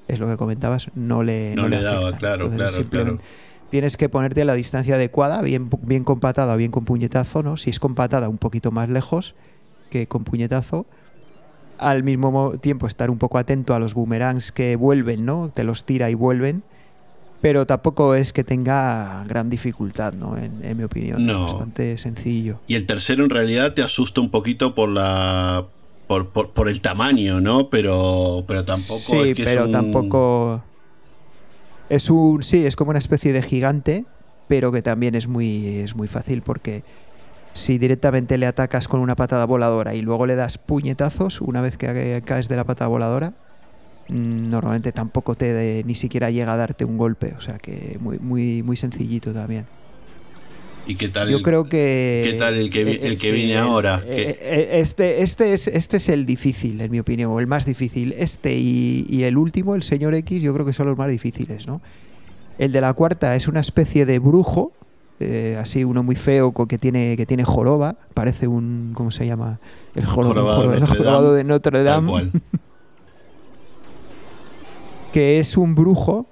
[0.07, 3.23] es lo que comentabas, no le, No no le le daba, claro, Entonces, claro, simplemente
[3.69, 7.55] Tienes que ponerte a la distancia adecuada, bien, bien con patada bien con puñetazo, ¿no?
[7.55, 9.33] Si es con patada, un poquito más lejos
[9.89, 10.85] que con puñetazo.
[11.81, 15.49] Al mismo mo- tiempo estar un poco atento a los boomerangs que vuelven, ¿no?
[15.53, 16.63] Te los tira y vuelven.
[17.41, 20.37] Pero tampoco es que tenga gran dificultad, ¿no?
[20.37, 21.25] En, en mi opinión.
[21.25, 21.47] No.
[21.47, 22.59] Es bastante sencillo.
[22.67, 25.65] Y el tercero en realidad te asusta un poquito por la
[26.07, 27.69] por, por, por el tamaño, ¿no?
[27.69, 28.99] Pero, pero tampoco.
[28.99, 30.61] Sí, es que es pero un- tampoco.
[31.89, 32.43] Es un.
[32.43, 34.05] Sí, es como una especie de gigante,
[34.47, 36.83] pero que también es muy, es muy fácil porque
[37.53, 41.77] si directamente le atacas con una patada voladora y luego le das puñetazos una vez
[41.77, 43.33] que ca- caes de la patada voladora,
[44.09, 47.33] mm, normalmente tampoco te de- ni siquiera llega a darte un golpe.
[47.37, 49.65] O sea que muy, muy, muy sencillito también.
[50.87, 51.29] ¿Y qué tal?
[51.29, 52.29] Yo el- creo que.
[52.31, 54.01] ¿Qué tal el que el que viene ahora?
[54.05, 57.45] eh, Que- eh, Este, este, es, este es el difícil, en mi opinión, o el
[57.47, 58.13] más difícil.
[58.17, 61.67] Este y, y el último, el señor X, yo creo que son los más difíciles,
[61.67, 61.81] ¿no?
[62.57, 64.71] El de la cuarta es una especie de brujo,
[65.21, 68.91] eh, así uno muy feo que tiene, que tiene joroba, parece un.
[68.93, 69.59] ¿Cómo se llama?
[69.95, 72.31] El, joro- Jorobado el jorobado Dame, de Notre Dame
[75.13, 76.25] que es un brujo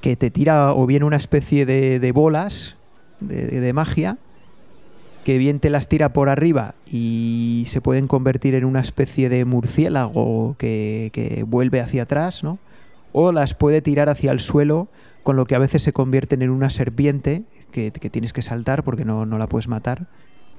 [0.00, 2.76] que te tira o bien una especie de, de bolas
[3.20, 4.18] de, de magia,
[5.24, 9.44] que bien te las tira por arriba y se pueden convertir en una especie de
[9.44, 12.58] murciélago que, que vuelve hacia atrás, ¿no?
[13.12, 14.88] O las puede tirar hacia el suelo,
[15.22, 18.82] con lo que a veces se convierten en una serpiente que, que tienes que saltar
[18.84, 20.06] porque no, no la puedes matar.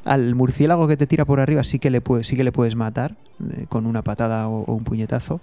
[0.03, 2.75] Al murciélago que te tira por arriba sí que le, puedes, sí que le puedes
[2.75, 3.15] matar
[3.51, 5.41] eh, con una patada o- o un puñetazo.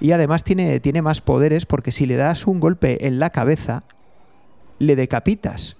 [0.00, 3.84] Y además tiene, tiene más poderes porque si le das un golpe en la cabeza,
[4.78, 5.76] le decapitas,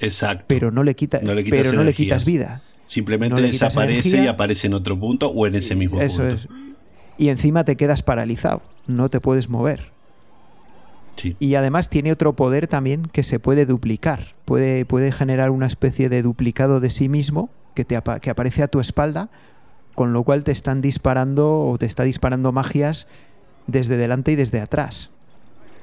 [0.00, 0.44] Exacto.
[0.46, 2.62] pero no le, quita, No le quitas pero no le quitas vida.
[2.86, 4.24] Simplemente no le quitas desaparece energía.
[4.24, 6.34] y aparece en otro punto o en ese mismo Eso punto.
[6.34, 6.48] es.
[7.18, 9.92] Y encima te quedas paralizado, no te puedes mover.
[11.20, 11.36] Sí.
[11.38, 14.34] Y además tiene otro poder también que se puede duplicar.
[14.44, 18.62] Puede, puede generar una especie de duplicado de sí mismo que, te apa- que aparece
[18.62, 19.28] a tu espalda,
[19.94, 23.06] con lo cual te están disparando o te está disparando magias
[23.66, 25.10] desde delante y desde atrás.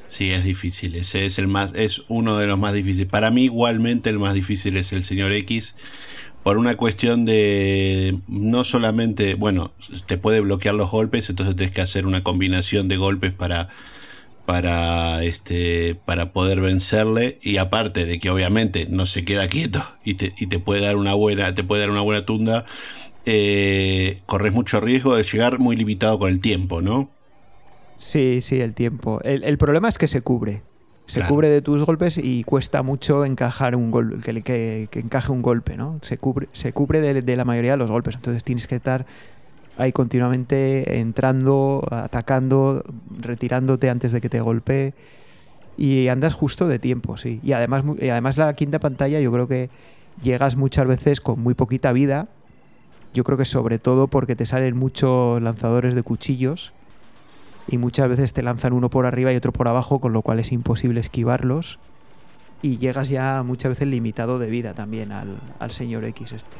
[0.07, 0.95] Sí, es difícil.
[0.95, 3.09] Ese es el más, es uno de los más difíciles.
[3.09, 5.75] Para mí, igualmente, el más difícil es el señor X.
[6.43, 9.71] Por una cuestión de no solamente, bueno,
[10.07, 13.67] te puede bloquear los golpes, entonces tienes que hacer una combinación de golpes para
[14.47, 20.15] para este para poder vencerle y aparte de que obviamente no se queda quieto y
[20.15, 22.65] te, y te puede dar una buena te puede dar una buena tunda
[23.25, 27.15] eh, corres mucho riesgo de llegar muy limitado con el tiempo no
[27.95, 29.19] Sí, sí, el tiempo.
[29.23, 30.63] El, el problema es que se cubre.
[31.05, 31.29] Se Claro.
[31.29, 35.41] cubre de tus golpes y cuesta mucho encajar un gol, que, que- que encaje un
[35.41, 35.99] golpe, ¿no?
[36.01, 38.15] Se cubre, se cubre de, de la mayoría de los golpes.
[38.15, 39.05] Entonces tienes que estar
[39.77, 42.83] ahí continuamente entrando, atacando,
[43.19, 44.93] retirándote antes de que te golpee.
[45.77, 47.39] Y andas justo de tiempo, sí.
[47.43, 49.69] Y además, y además la quinta pantalla yo creo que
[50.21, 52.27] llegas muchas veces con muy poquita vida.
[53.13, 56.73] Yo creo que sobre todo porque te salen muchos lanzadores de cuchillos
[57.67, 60.39] y muchas veces te lanzan uno por arriba y otro por abajo, con lo cual
[60.39, 61.79] es imposible esquivarlos.
[62.61, 66.57] Y llegas ya muchas veces limitado de vida también al, al señor X este.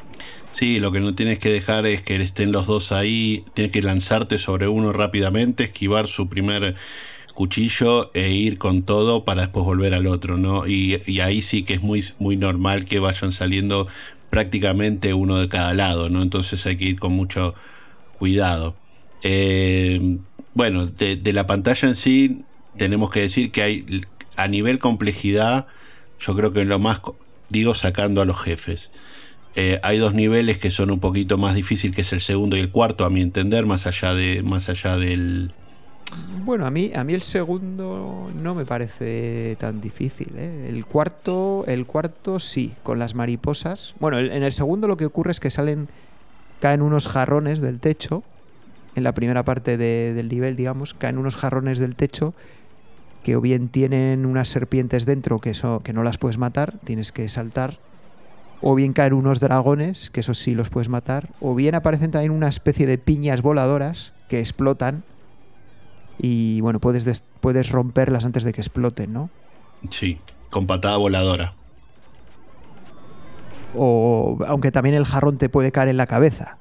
[0.52, 3.82] Sí, lo que no tienes que dejar es que estén los dos ahí, tienes que
[3.82, 6.76] lanzarte sobre uno rápidamente, esquivar su primer
[7.38, 10.66] cuchillo e ir con todo para después volver al otro, ¿no?
[10.66, 13.86] Y, ahí sí que es muy, muy normal que vayan saliendo
[14.28, 16.22] prácticamente uno de cada lado, ¿no?
[16.22, 17.54] Entonces hay que ir con mucho
[18.18, 18.74] cuidado.
[19.22, 20.18] Eh,
[20.54, 22.42] bueno, de, de la pantalla en sí,
[22.76, 24.02] tenemos que decir que hay,
[24.34, 25.68] a nivel complejidad,
[26.20, 27.00] yo creo que lo más,
[27.48, 28.90] digo, sacando a los jefes.
[29.54, 32.60] Eh, hay dos niveles que son un poquito más difícil, que es el segundo y
[32.60, 35.50] el cuarto, a mi entender, más allá de, más allá del,
[36.44, 40.28] Bueno, a mí, a mí el segundo no me parece tan difícil.
[40.36, 40.66] ¿eh?
[40.68, 43.94] El cuarto, el cuarto sí, con las mariposas.
[43.98, 45.88] Bueno, en el segundo lo que ocurre es que salen,
[46.60, 48.22] caen unos jarrones del techo.
[48.94, 52.34] En la primera parte de- del nivel, digamos, caen unos jarrones del techo
[53.22, 57.12] que o bien tienen unas serpientes dentro que, eso, que no las puedes matar, tienes
[57.12, 57.78] que saltar.
[58.60, 61.28] O bien caen unos dragones, que esos sí los puedes matar.
[61.40, 65.04] O bien aparecen también una especie de piñas voladoras que explotan
[66.18, 69.30] y bueno, puedes, des- puedes romperlas antes de que exploten, ¿no?
[69.90, 70.18] sí,
[70.50, 71.54] con patada voladora.
[73.74, 76.56] O aunque también el jarrón te puede caer en la cabeza.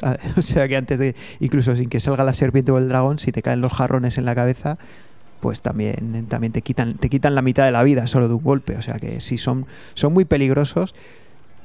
[0.36, 3.32] O sea que antes de, incluso sin que salga la serpiente o el dragón, si
[3.32, 4.78] te caen los jarrones en la cabeza,
[5.40, 8.42] pues también, también te quitan, te quitan la mitad de la vida solo de un
[8.42, 8.76] golpe.
[8.76, 10.94] O sea que sí son, son muy peligrosos.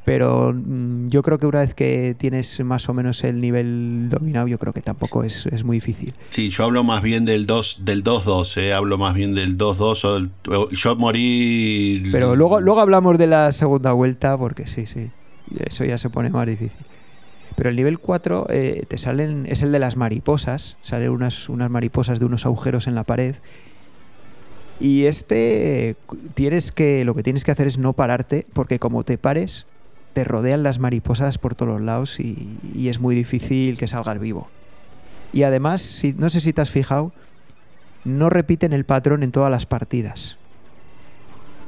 [0.06, 4.48] Pero mm, yo creo que una vez que tienes más o menos el nivel dominado,
[4.50, 6.14] yo creo que tampoco es, es muy difícil.
[6.32, 10.04] Sí, yo hablo más bien del 2 del 2-2, eh, hablo más bien del 2-2.
[10.04, 12.04] o del- o- Yo morí.
[12.12, 15.10] Pero luego, luego hablamos de la segunda vuelta, porque sí, sí.
[15.58, 16.86] Eso ya se pone más difícil.
[17.56, 19.46] Pero el nivel 4 eh, te salen.
[19.48, 20.78] es el de las mariposas.
[20.82, 23.36] Salen unas, unas mariposas de unos agujeros en la pared.
[24.80, 25.96] Y este
[26.34, 27.06] tienes que.
[27.06, 29.66] lo que tienes que hacer es no pararte, porque como te pares,
[30.14, 34.20] te rodean las mariposas por todos los lados y, y es muy difícil que salgas
[34.20, 34.50] vivo.
[35.32, 37.12] Y además, si, no sé si te has fijado,
[38.04, 40.38] no repiten el patrón en todas las partidas.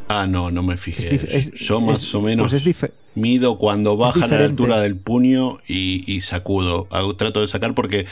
[0.08, 1.00] Ah, no, no me fijé.
[1.02, 2.76] Es dif- es- Yo más es- o menos pues es
[3.16, 6.88] mido cuando baja la altura del puño y, y sacudo.
[6.92, 8.06] Hago- trato de sacar porque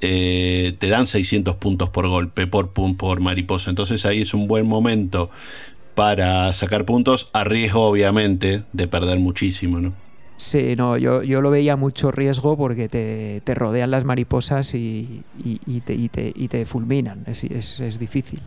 [0.00, 3.70] eh, te dan 600 puntos por golpe, por, por mariposa.
[3.70, 5.30] Entonces ahí es un buen momento
[5.94, 9.92] para sacar puntos, a riesgo obviamente de perder muchísimo, ¿no?
[10.36, 15.24] Sí, no, yo, yo lo veía mucho riesgo porque te, te rodean las mariposas y,
[15.44, 17.24] y- y te, y te- y te fulminan.
[17.26, 18.40] Es, es- es difícil.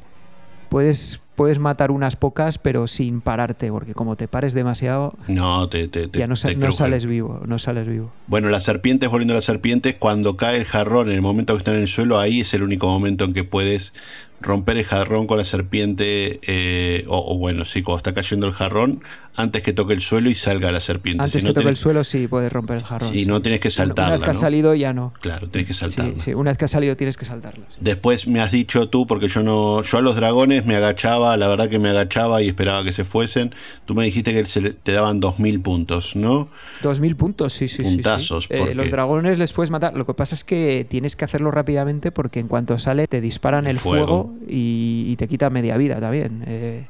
[0.70, 5.90] Puedes, puedes matar unas pocas, pero sin pararte, porque como te pares demasiado, No, te,
[6.14, 7.42] ya no, te sales vivo.
[7.48, 8.12] No sales vivo.
[8.28, 11.58] Bueno, las serpientes, volviendo a las serpientes, cuando cae el jarrón, en el momento que
[11.58, 13.92] está en el suelo, ahí es el único momento en que puedes
[14.40, 18.54] romper el jarrón con la serpiente, eh, o, o bueno, sí, cuando está cayendo el
[18.54, 19.02] jarrón,
[19.36, 21.24] antes que toque el suelo y salga la serpiente.
[21.24, 23.12] Antes Si que no toque el tenés- suelo, sí, puedes romper el jarrón.
[23.14, 23.26] Sí, sí.
[23.26, 24.40] no tienes que saltarla, Una vez que ha ¿no?
[24.40, 25.14] salido, ya no.
[25.22, 26.20] Claro, tienes que Sí, saltarla.
[26.22, 27.66] sí, una vez que ha salido tienes que saltarlo.
[27.70, 27.78] sí.
[27.80, 31.48] Después me has dicho tú, porque yo no, yo a los dragones me agachaba, la
[31.48, 33.56] verdad que me agachaba y esperaba que se fuesen.
[33.86, 36.50] Tú me dijiste que se le- te daban 2000 puntos, ¿no?
[36.82, 37.96] 2000 puntos, sí, sí, sí, sí.
[37.96, 39.96] Puntazos, Eh, porque- los dragones les puedes matar.
[39.96, 43.66] Lo que pasa es que tienes que hacerlo rápidamente porque en cuanto sale te disparan
[43.66, 44.36] El el fuego, fuego.
[44.48, 46.44] y, y te quita media vida también.
[46.48, 46.86] Eh,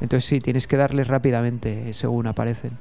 [0.00, 2.72] entonces sí, tienes que darles rápidamente según aparecen.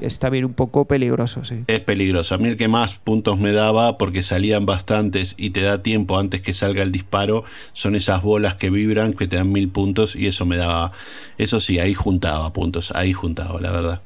[0.00, 1.62] Es también un poco peligroso, sí.
[1.68, 2.34] Es peligroso.
[2.34, 6.18] A mí el que más puntos me daba, porque salían bastantes y te da tiempo
[6.18, 10.16] antes que salga el disparo, son esas bolas que vibran, que te dan mil puntos
[10.16, 10.90] y eso me daba...
[11.38, 14.02] Eso sí, ahí juntaba puntos, ahí juntaba, la verdad.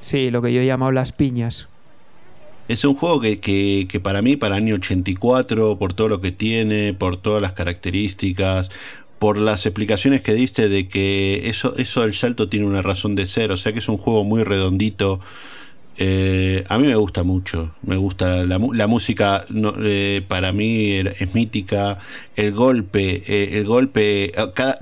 [0.00, 1.68] Sí, lo que yo he llamado las piñas.
[2.66, 6.32] Es un juego que, que, que para mí, para año 84, por todo lo que
[6.32, 8.70] tiene, por todas las características,
[9.18, 13.26] por las explicaciones que diste de que eso, eso del salto tiene una razón de
[13.26, 15.20] ser, o sea que es un juego muy redondito.
[15.98, 20.90] Eh, a mí me gusta mucho, me gusta la, la música, no, eh, para mí
[20.90, 22.00] es mítica,
[22.36, 24.78] el golpe, eh, el golpe, cada,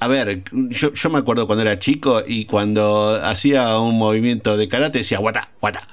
[0.00, 4.68] a ver, yo, yo me acuerdo cuando era chico y cuando hacía un movimiento de
[4.68, 5.86] karate decía guata, guata.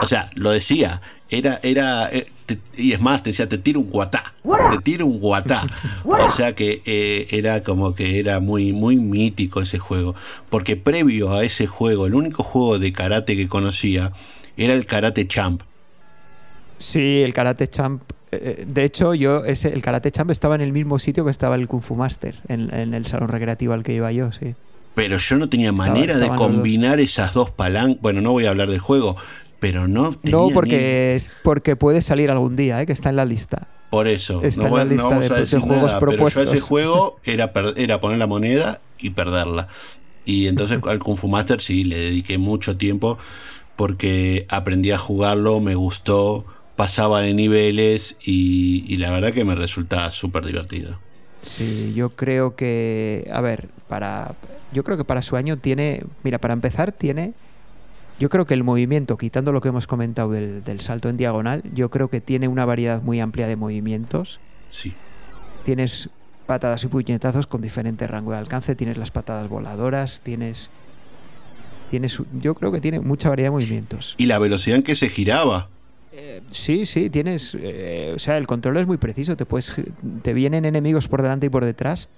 [0.00, 1.02] O sea, lo decía.
[1.28, 2.08] Era, era,
[2.46, 4.32] te- y es más, te decía, te tiro un guatá,
[4.70, 5.66] te tiro un guatá.
[6.04, 10.14] O sea que eh, era como que era muy, muy mítico ese juego.
[10.50, 14.12] Porque previo a ese juego, el único juego de karate que conocía
[14.56, 15.60] era el Karate Champ.
[16.78, 18.02] Sí, el Karate Champ.
[18.32, 21.54] eh, De hecho, yo ese, el Karate Champ estaba en el mismo sitio que estaba
[21.54, 24.54] el Kung Fu Master, en, en el salón recreativo al que iba yo, sí.
[24.94, 26.36] Pero yo no tenía Estaba- manera de dos.
[26.36, 28.00] combinar esas dos palancas.
[28.00, 29.16] Bueno, no voy a hablar del juego,
[29.60, 32.86] pero no tenía No, ni- porque, es, porque puede salir algún día, ¿eh?
[32.86, 33.68] que está en la lista.
[33.90, 36.00] Por eso, Está no, en la no lista vamos de- a de decir juegos nada,
[36.00, 36.52] pero yo propuestos.
[36.54, 39.68] ese juego era, era poner la moneda y perderla.
[40.24, 43.18] Y entonces al Kung Fu Master sí le dediqué mucho tiempo
[43.76, 49.54] porque aprendí a jugarlo, me gustó, pasaba de niveles y, y la verdad que me
[49.54, 50.98] resulta súper divertido.
[51.42, 54.34] Sí, yo creo que, a ver, para,
[54.72, 57.34] yo creo que para su año tiene, mira, para empezar tiene,
[58.18, 61.62] yo creo que el movimiento, quitando lo que hemos comentado del, del salto en diagonal,
[61.74, 64.40] yo creo que tiene una variedad muy amplia de movimientos.
[64.70, 64.94] Sí.
[65.64, 66.08] Tienes
[66.46, 70.70] patadas y puñetazos con diferente rango de alcance, tienes las patadas voladoras, tienes,
[71.90, 74.14] tienes, yo creo que tiene mucha variedad de movimientos.
[74.16, 75.68] Y la velocidad en que se giraba.
[76.50, 77.54] Sí, sí, tienes.
[77.60, 79.36] eh, o sea, el control es muy preciso.
[79.36, 79.76] Te puedes,
[80.22, 82.08] te vienen enemigos por delante y por detrás.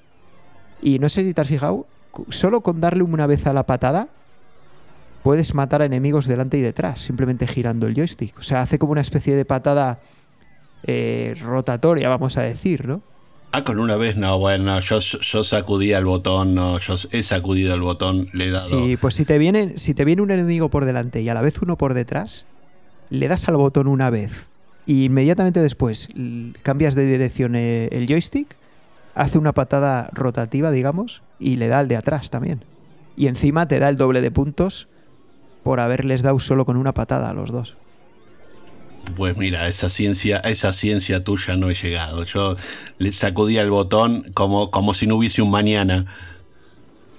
[0.80, 1.84] Y no sé si te has fijado,
[2.28, 4.08] solo con darle una vez a la patada
[5.22, 8.38] puedes matar a enemigos delante y detrás, simplemente girando el joystick.
[8.38, 10.00] O sea, hace como una especie de patada
[10.84, 13.02] eh, rotatoria, vamos a decir, ¿no?
[13.50, 17.72] Ah, con una vez, no, bueno, yo, yo sacudía el botón, no, yo he sacudido
[17.72, 18.68] el botón, le he dado.
[18.68, 21.40] Sí, pues si te viene, si te viene un enemigo por delante y a la
[21.40, 22.44] vez uno por detrás,
[23.08, 24.48] le das al botón una vez
[24.84, 26.08] y inmediatamente después
[26.62, 28.56] cambias de dirección eh, el joystick,
[29.14, 32.64] hace una patada rotativa, digamos, y le da al de atrás también.
[33.16, 34.88] Y encima te da el doble de puntos
[35.62, 37.76] por haberles dado solo con una patada a los dos.
[39.16, 42.24] Pues mira, a esa ciencia, a esa ciencia tuya no he llegado.
[42.24, 42.56] Yo
[42.98, 46.06] le sacudía el botón como, como si no hubiese un mañana.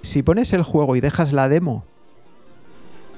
[0.02, 1.84] Si pones el juego y dejas la demo,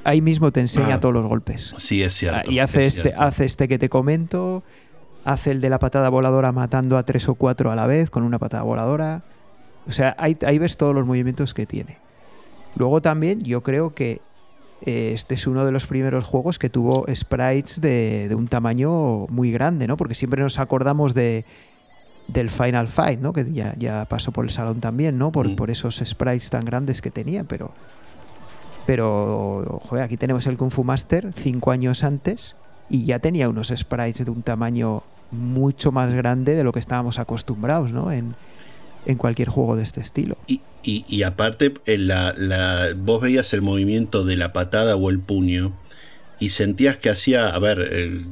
[0.04, 1.00] ahí mismo te enseña Ah.
[1.00, 1.74] todos los golpes.
[1.78, 2.40] Sí, es cierto.
[2.48, 3.20] Ah, y hace es este, cierto.
[3.22, 4.62] hace este que te comento,
[5.24, 8.22] hace el de la patada voladora matando a tres o cuatro a la vez con
[8.22, 9.22] una patada voladora.
[9.86, 11.98] O sea, ahí, ahí ves todos los movimientos que tiene.
[12.74, 14.22] Luego también yo creo que
[14.84, 19.50] este es uno de los primeros juegos que tuvo sprites de, de un tamaño muy
[19.52, 19.96] grande, ¿no?
[19.96, 21.44] Porque siempre nos acordamos de
[22.28, 23.32] del Final Fight, ¿no?
[23.32, 25.32] Que ya, ya pasó por el salón también, ¿no?
[25.32, 25.56] Por, Mm.
[25.56, 27.72] por esos sprites tan grandes que tenía, pero
[28.86, 32.56] Pero, joder, aquí tenemos el Kung Fu Master cinco años antes
[32.88, 37.18] y ya tenía unos sprites de un tamaño mucho más grande de lo que estábamos
[37.20, 38.10] acostumbrados, ¿no?
[38.10, 38.34] En,
[39.06, 40.36] en cualquier juego de este estilo.
[40.46, 45.10] Y, y, y aparte, en la, la, vos veías el movimiento de la patada o
[45.10, 45.72] el puño
[46.42, 48.24] y sentías que hacía, a ver, eh,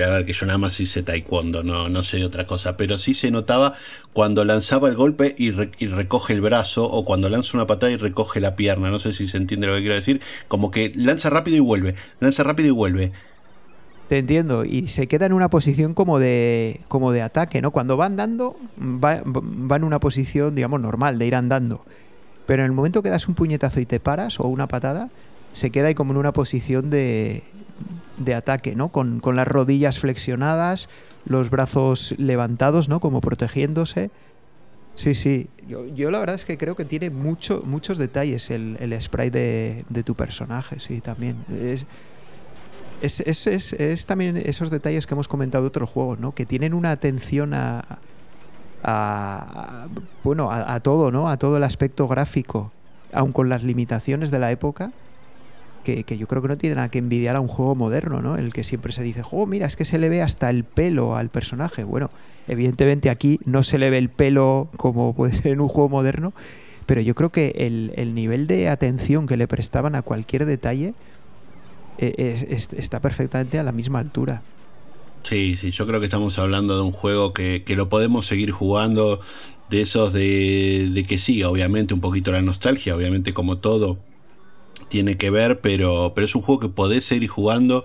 [0.00, 2.98] a ver, que yo nada más hice taekwondo, no, no sé de otra cosa, pero
[2.98, 3.74] sí se notaba
[4.12, 7.90] cuando lanzaba el golpe y, re, y, recoge el brazo, o cuando lanza una patada
[7.90, 10.92] y recoge la pierna, no sé si se entiende lo que quiero decir, como que
[10.94, 13.12] lanza rápido y vuelve, lanza rápido y vuelve.
[14.12, 17.70] Te entiendo, y se queda en una posición como de, como de ataque, ¿no?
[17.70, 21.82] Cuando va andando, va, va en una posición, digamos, normal, de ir andando.
[22.44, 25.08] Pero en el momento que das un puñetazo y te paras, o una patada,
[25.52, 27.42] se queda ahí como en una posición de,
[28.18, 28.90] de ataque, ¿no?
[28.90, 30.90] Con, con, las rodillas flexionadas,
[31.24, 33.00] los brazos levantados, ¿no?
[33.00, 34.10] Como protegiéndose.
[34.94, 35.48] Sí, sí.
[35.66, 39.38] Yo, yo la verdad es que creo que tiene mucho, muchos detalles el, el sprite
[39.38, 41.46] de, de, tu personaje, sí, también.
[41.48, 41.86] Es,
[43.02, 46.34] es, es, es, también esos detalles que hemos comentado de otros juegos, ¿no?
[46.34, 47.98] Que tienen una atención a.
[48.82, 49.88] a,
[50.24, 51.28] bueno, a, a todo, ¿no?
[51.28, 52.72] A todo el aspecto gráfico,
[53.12, 54.92] aun con las limitaciones de la época
[55.82, 58.36] que, que, yo creo que no tiene nada que envidiar a un juego moderno, ¿no?
[58.36, 61.16] El que siempre se dice, oh, mira, es que se le ve hasta el pelo
[61.16, 61.84] al personaje.
[61.84, 62.10] Bueno,
[62.48, 66.32] evidentemente aquí no se le ve el pelo como puede ser en un juego moderno,
[66.86, 70.94] pero yo creo que el, el nivel de atención que le prestaban a cualquier detalle
[72.02, 74.42] es, es, está perfectamente a la misma altura.
[75.22, 78.50] Sí, sí, yo creo que estamos hablando de un juego que, que lo podemos seguir
[78.50, 79.20] jugando,
[79.72, 83.98] de esos de, de que sí, obviamente un poquito la nostalgia, obviamente como todo,
[84.90, 87.84] tiene que ver, pero, pero es un juego que podés seguir jugando,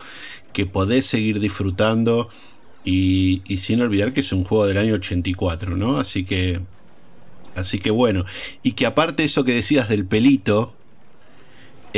[0.52, 2.30] que podés seguir disfrutando
[2.84, 5.98] y, y, sin olvidar que es un juego del año 84, ¿no?
[5.98, 6.60] Así que,
[7.56, 8.26] así que bueno,
[8.64, 10.74] y que aparte eso que decías del pelito,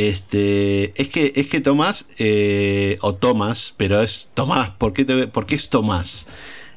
[0.08, 5.45] este, es que, es que Tomás, eh, o Tomás, pero es Tomás, ¿por qué, ¿por
[5.45, 6.28] qué es Tomás?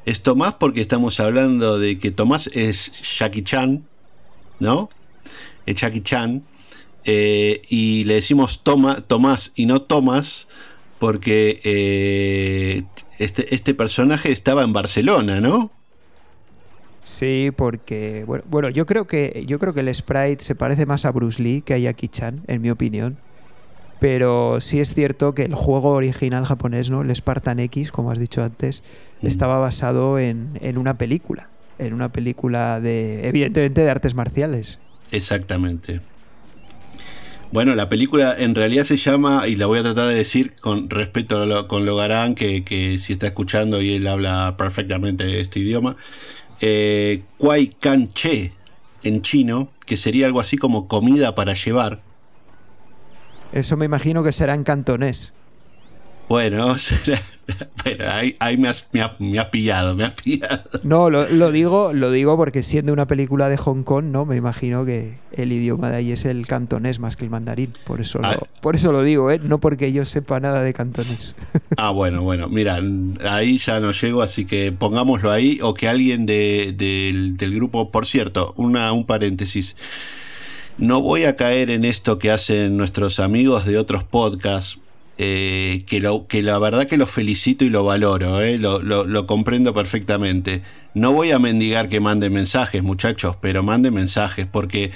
[0.05, 3.85] Es Tomás porque estamos hablando de que Tomás es Jackie Chan,
[4.59, 4.89] ¿no?
[5.65, 6.43] Es Jackie Chan,
[7.05, 10.47] eh, y le decimos Toma, Tomás y no Tomás
[10.99, 12.83] porque eh,
[13.19, 15.71] este, este, personaje estaba en Barcelona, ¿no?
[17.03, 21.05] Sí, porque bueno, bueno, yo creo que yo creo que el sprite se parece más
[21.05, 23.17] a Bruce Lee que a Jackie Chan, en mi opinión.
[23.99, 27.01] Pero sí es cierto que el juego original japonés, ¿no?
[27.01, 28.83] El Spartan X, como has dicho antes,
[29.21, 29.27] mm.
[29.27, 31.47] estaba basado en, en una película.
[31.77, 33.27] En una película de.
[33.27, 34.79] evidentemente de artes marciales.
[35.11, 36.01] Exactamente.
[37.53, 40.89] Bueno, la película en realidad se llama, y la voy a tratar de decir con
[40.89, 45.59] respeto a lo, con Logarán, que, que si está escuchando y él habla perfectamente este
[45.59, 45.95] idioma,
[46.65, 48.53] eh, Kwai Kan Che
[49.03, 52.01] en chino, que sería algo así como comida para llevar.
[53.51, 55.33] Eso me imagino que será en cantonés.
[56.29, 56.75] Bueno,
[57.83, 60.63] pero ahí, ahí me, has, me, ha, me, has, pillado, me has pillado.
[60.83, 64.25] No, lo, lo, digo, lo digo porque siendo una película de Hong Kong, ¿no?
[64.25, 67.73] Me imagino que el idioma de ahí es el cantonés más que el mandarín.
[67.85, 68.39] Por eso lo, ah.
[68.61, 69.39] por eso lo digo, ¿eh?
[69.43, 71.35] No porque yo sepa nada de cantonés.
[71.75, 72.79] Ah, bueno, bueno, mira,
[73.27, 77.89] ahí ya no llego, así que pongámoslo ahí, o que alguien de, de, del grupo,
[77.89, 79.75] por cierto, una, un paréntesis.
[80.77, 84.79] No voy a caer en esto que hacen nuestros amigos de otros podcasts,
[85.17, 89.27] eh, que, lo, que la verdad que lo felicito y lo valoro, eh, lo, lo,
[89.27, 90.63] comprendo perfectamente.
[90.93, 94.91] No voy a mendigar que manden mensajes, muchachos, pero manden mensajes, porque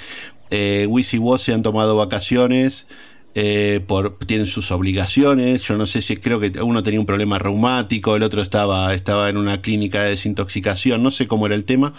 [0.50, 2.86] eh, Wiz y Woz se han tomado vacaciones,
[3.34, 5.62] eh, por, tienen sus obligaciones.
[5.62, 9.28] Yo no sé si creo que uno tenía un problema reumático, el otro estaba, estaba
[9.28, 11.94] en una clínica de desintoxicación, no sé cómo era el tema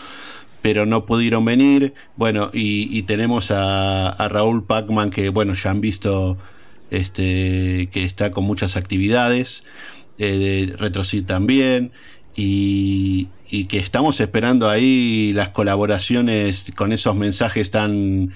[0.62, 1.94] pero no pudieron venir.
[2.18, 6.38] Bueno, y, y tenemos a, a Raúl Pacman, que bueno, ya han visto
[6.92, 9.64] este, que está con muchas actividades,
[10.18, 11.92] eh, RetroSeed también,
[12.36, 18.34] y, y, que estamos esperando ahí las colaboraciones con esos mensajes tan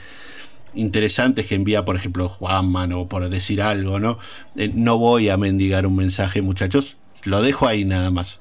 [0.76, 4.20] interesantes que envía, por ejemplo, Juanman o por decir algo, ¿no?
[4.56, 8.40] Eh, no voy a mendigar un mensaje, muchachos, lo dejo ahí nada más.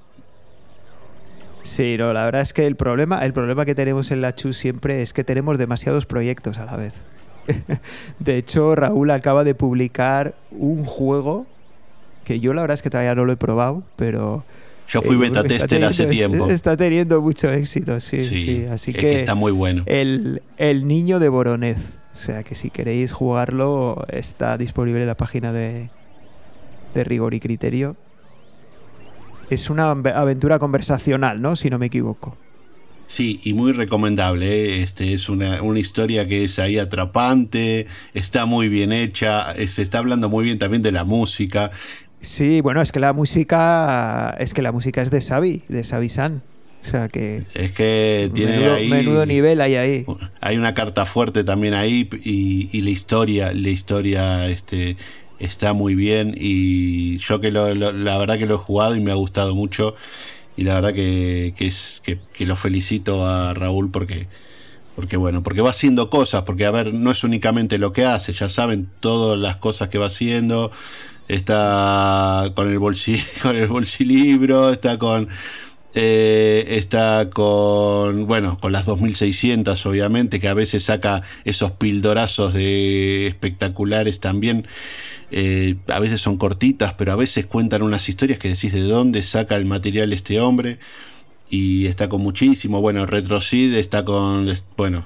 [1.62, 4.52] Sí, no, la verdad es que el problema, el problema que tenemos en la CHU
[4.52, 6.94] siempre es que tenemos demasiados proyectos a la vez.
[8.18, 11.46] De hecho, Raúl acaba de publicar un juego
[12.24, 14.44] que yo la verdad es que todavía no lo he probado, pero...
[14.88, 16.46] Yo fui eh, beta tester hace tiempo.
[16.50, 18.38] Está teniendo mucho éxito, sí, sí.
[18.38, 18.66] sí.
[18.66, 19.84] Así que está muy bueno.
[19.86, 21.78] El, el niño de Boronez.
[22.12, 25.88] O sea que si queréis jugarlo, está disponible en la página de,
[26.94, 27.96] de Rigor y Criterio.
[29.48, 31.56] Es una aventura conversacional, ¿no?
[31.56, 32.36] Si no me equivoco.
[33.12, 34.46] Sí, y muy recomendable.
[34.46, 34.82] ¿eh?
[34.84, 39.82] Este es una, una, historia que es ahí atrapante, está muy bien hecha, eh, se
[39.82, 41.72] está hablando muy bien también de la música.
[42.22, 46.08] Sí, bueno, es que la música es que la música es de Xavi, de Xavi
[46.08, 46.40] San.
[46.80, 50.06] O sea que es que tiene menudo, ahí, menudo nivel hay ahí.
[50.40, 54.96] Hay una carta fuerte también ahí y, y la historia, la historia este
[55.38, 59.00] está muy bien y yo que lo, lo, la verdad que lo he jugado y
[59.00, 59.96] me ha gustado mucho
[60.62, 64.28] y la verdad que, que es que, lo felicito a Raúl porque
[64.94, 68.32] porque bueno porque va haciendo cosas porque a ver no es únicamente lo que hace
[68.32, 70.70] ya saben todas las cosas que va haciendo
[71.26, 75.30] está con el bolsi con el bolsilibro está con
[75.94, 83.26] eh, está con bueno con las 2600 obviamente que a veces saca esos pildorazos de
[83.26, 84.68] espectaculares también
[85.32, 89.22] eh, a veces son cortitas, pero a veces cuentan unas historias que decís de dónde
[89.22, 90.78] saca el material este hombre.
[91.50, 92.80] Y está con muchísimo.
[92.80, 94.48] Bueno, Retrocid está con.
[94.76, 95.04] Bueno,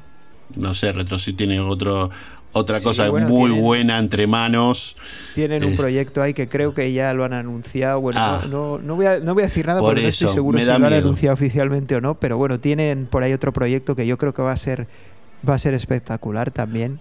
[0.55, 2.11] no sé, Retrocid tiene otro.
[2.53, 4.97] Otra Sí, cosa bueno, muy tienen- buena entre manos.
[5.35, 8.01] Tienen un proyecto ahí que creo que ya lo han anunciado.
[8.01, 8.45] Bueno, Ah.
[8.49, 10.59] no, no, no voy a, no voy a decir nada Por porque no estoy seguro
[10.59, 10.97] si lo han miedo.
[10.97, 12.14] anunciado oficialmente o no.
[12.14, 14.87] Pero bueno, tienen por ahí otro proyecto que yo creo que va a ser
[15.47, 16.99] va a ser espectacular también.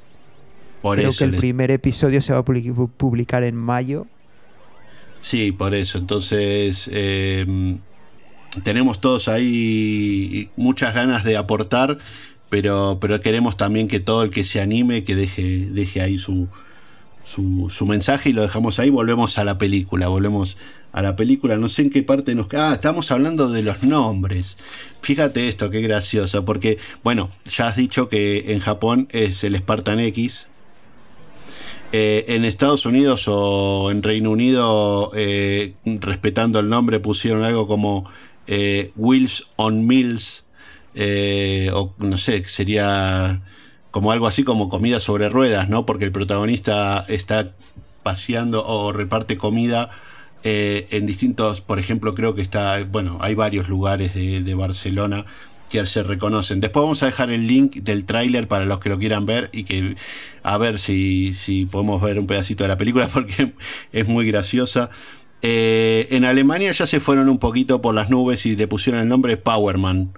[0.86, 3.56] Por creo eso que el les- primer episodio se va a publi- pu- publicar en
[3.56, 4.06] mayo.
[5.22, 5.98] Sí, por eso.
[5.98, 7.46] Entonces, eh,
[8.64, 11.98] tenemos todos ahí muchas ganas de aportar,
[12.50, 16.48] pero, pero queremos también que todo el que se anime, que deje, deje ahí su,
[17.26, 18.90] su, su mensaje y lo dejamos ahí.
[18.92, 20.58] Volvemos a la película, volvemos
[20.94, 21.58] a la película.
[21.58, 22.48] No sé en qué parte nos...
[22.54, 24.58] Ah, estamos hablando de los nombres.
[25.02, 30.00] Fíjate esto, qué gracioso, porque, bueno, ya has dicho que en Japón es el Spartan
[30.00, 30.48] X,
[31.92, 38.10] eh, en Estados Unidos o en Reino Unido, eh, respetando el nombre, pusieron algo como
[38.48, 40.44] eh, Wheels on Mills,
[40.96, 43.42] eh, o no sé, sería
[43.92, 45.86] como algo así como comida sobre ruedas, ¿no?
[45.86, 47.52] Porque el protagonista está
[48.04, 49.92] paseando o reparte comida
[50.48, 55.26] en distintos, por ejemplo, creo que está, bueno, hay varios lugares de Barcelona
[55.70, 56.62] que se reconocen.
[56.62, 59.64] Después vamos a dejar el link del tráiler para los que lo quieran ver y
[59.64, 59.96] que
[60.44, 63.54] a ver si, si podemos ver un pedacito de la película porque
[63.92, 64.90] es muy graciosa.
[65.42, 69.08] Eh, en Alemania ya se fueron un poquito por las nubes y le pusieron el
[69.08, 70.10] nombre Powerman.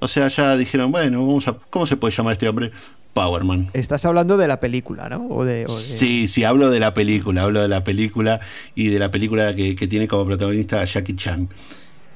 [0.00, 2.72] O sea, ya dijeron, bueno, vamos a, ¿cómo se puede llamar este hombre?
[3.14, 3.70] Powerman.
[3.74, 5.26] Estás hablando de la película, ¿no?
[5.28, 8.40] O de, o de- Sí, sí, hablo de la película, hablo de la película
[8.74, 11.48] y de la película que, que tiene como protagonista a Jackie Chan.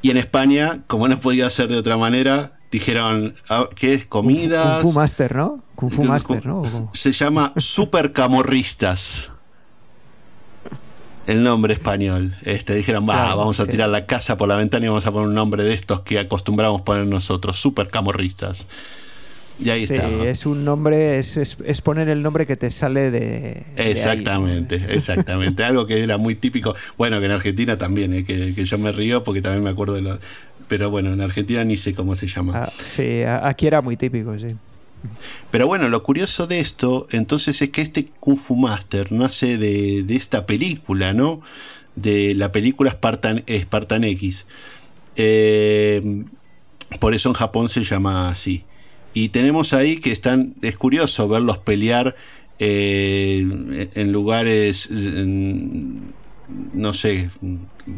[0.03, 4.07] Y en España, como no podía ser de otra manera, dijeron, ah, ¿qué es?
[4.07, 4.75] Kung Comida.
[4.75, 5.63] Kung Fu Master, ¿no?
[5.75, 6.91] Kung Fu Master, ¿no?
[6.95, 9.31] Se llama Supercamorristas.
[11.27, 12.37] El nombre español.
[12.43, 13.73] Este, dijeron, va, Claro, vamos a sí.
[13.73, 16.21] tirar la casa por la ventana y vamos a poner un nombre de estos que
[16.21, 18.67] acostumbramos poner nosotros, Supercamorristas.
[19.59, 20.09] Y ahí sí, está.
[20.09, 23.21] es un nombre, es, es, es poner el nombre que te sale de.
[23.21, 23.85] de ahí, ¿no?
[23.85, 25.65] Exactamente, exactamente.
[25.65, 26.75] Algo que era muy típico.
[26.99, 29.95] Bueno, que en Argentina también, eh, que, que yo me río porque también me acuerdo
[29.95, 30.19] de lo.
[30.69, 32.53] Pero bueno, en Argentina ni sé cómo se llama.
[32.65, 34.57] Ah, sí, aquí era muy típico, sí.
[35.51, 40.03] Pero bueno, lo curioso de esto, entonces, es que este Kung Fu Master nace de,
[40.03, 41.41] de esta película, ¿no?
[41.95, 44.45] De la película Spartan, Spartan X.
[45.15, 46.25] Eh,
[47.01, 48.65] por eso en Japón se llama así.
[49.15, 52.17] Y tenemos ahí que están, es curioso verlos pelear
[52.59, 56.13] eh, en lugares, en-
[56.73, 57.31] no sé,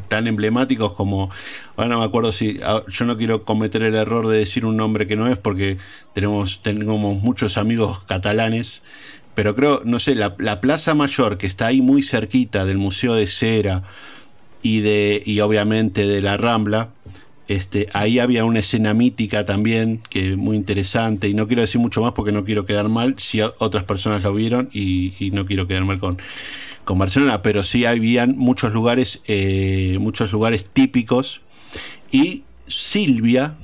[0.09, 1.31] tan emblemáticos como,
[1.77, 5.07] ahora no me acuerdo si, yo no quiero cometer el error de decir un nombre
[5.07, 5.79] que no es porque
[6.15, 8.83] tenemos, tenemos muchos amigos catalanes,
[9.35, 13.15] pero creo, no sé, la, la Plaza Mayor que está ahí muy cerquita del Museo
[13.15, 13.83] de Cera
[14.63, 16.89] y de y obviamente de la Rambla,
[17.47, 22.03] este, ahí había una escena mítica también, que muy interesante, y no quiero decir mucho
[22.03, 25.67] más porque no quiero quedar mal si otras personas lo vieron y, y no quiero
[25.67, 26.19] quedar mal con,
[26.89, 31.43] con Barcelona, pero sí habían muchos lugares, eh, muchos lugares típicos,
[32.11, 33.57] y Silvia,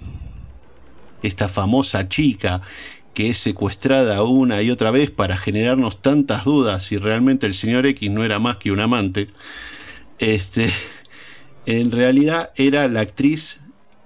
[1.23, 2.61] esta famosa chica
[3.15, 7.87] que es secuestrada una y otra vez para generarnos tantas dudas si realmente el señor
[7.87, 9.31] X no era más que un amante,
[10.19, 10.71] este,
[11.65, 13.59] en realidad era la actriz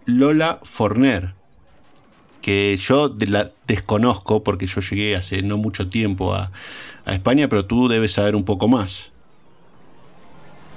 [0.06, 1.30] Lola Forner,
[2.40, 6.52] que yo de la desconozco porque yo llegué hace no mucho tiempo a,
[7.09, 9.11] a España, pero tú debes saber un poco más.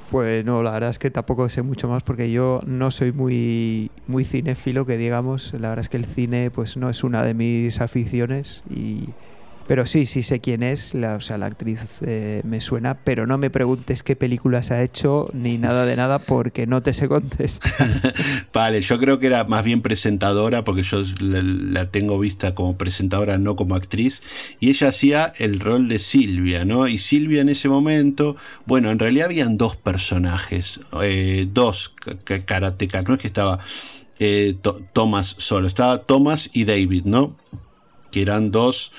[0.09, 3.91] Pues no, la verdad es que tampoco sé mucho más porque yo no soy muy,
[4.07, 5.53] muy cinéfilo, que digamos.
[5.53, 9.09] La verdad es que el cine pues no es una de mis aficiones y...
[9.72, 13.26] Pero sí, sí sé quién es, la, o sea, la actriz eh, me suena, pero
[13.26, 17.07] no me preguntes qué películas ha hecho ni nada de nada porque no te sé
[17.07, 18.13] contestar.
[18.53, 23.38] vale, yo creo que era más bien presentadora porque yo la, tengo vista como presentadora,
[23.38, 24.22] no como actriz,
[24.59, 26.89] y ella hacía el rol de Silvia, ¿no?
[26.89, 31.93] Y Silvia en ese momento, bueno, en realidad habían dos personajes, eh, dos
[32.45, 33.59] karatecas, no es que estaba
[34.19, 34.53] eh,
[34.91, 37.38] Thomas solo, estaba Thomas y David, ¿no?
[38.11, 38.91] Que eran dos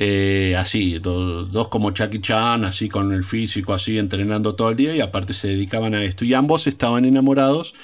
[0.00, 4.94] eh, así, dos, como Chucky Chan, así con el físico, así entrenando todo el día
[4.94, 6.24] y aparte se dedicaban a esto.
[6.24, 7.74] Y ambos estaban enamorados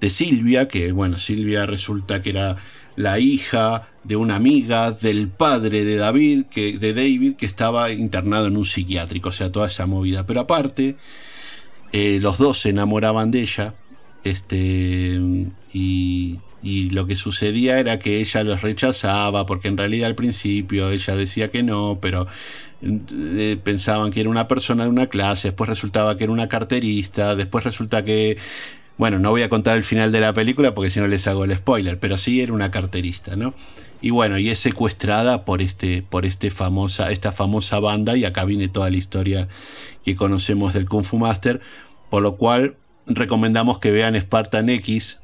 [0.00, 2.58] de Silvia, que bueno, Silvia resulta que era
[2.94, 8.46] la hija de una amiga del padre de David, que, de David, que estaba internado
[8.46, 10.24] en un psiquiátrico, o sea, toda esa movida.
[10.24, 10.94] Pero aparte,
[11.90, 13.74] eh, los dos se enamoraban de ella,
[14.24, 15.20] este,
[15.72, 20.90] y y lo que sucedía era que ella los rechazaba porque en realidad al principio
[20.90, 22.28] ella decía que no, pero
[22.82, 27.34] eh, pensaban que era una persona de una clase, después resultaba que era una carterista,
[27.34, 28.38] después resulta que,
[28.96, 31.44] bueno, no voy a contar el final de la película porque si no les hago
[31.44, 33.54] el spoiler, pero sí era una carterista, ¿no?
[34.00, 38.44] Y bueno, y es secuestrada por este, por este famosa, esta famosa banda, y acá
[38.44, 39.48] viene toda la historia
[40.04, 41.60] que conocemos del Kung Fu Master,
[42.10, 42.74] por lo cual
[43.06, 45.18] recomendamos que vean Spartan X,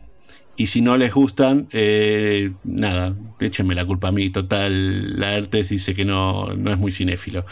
[0.59, 4.29] y si no les gustan, eh, nada, échenme la culpa a mí.
[4.31, 7.47] Total, la Artes dice que no, no es muy cinéfilo.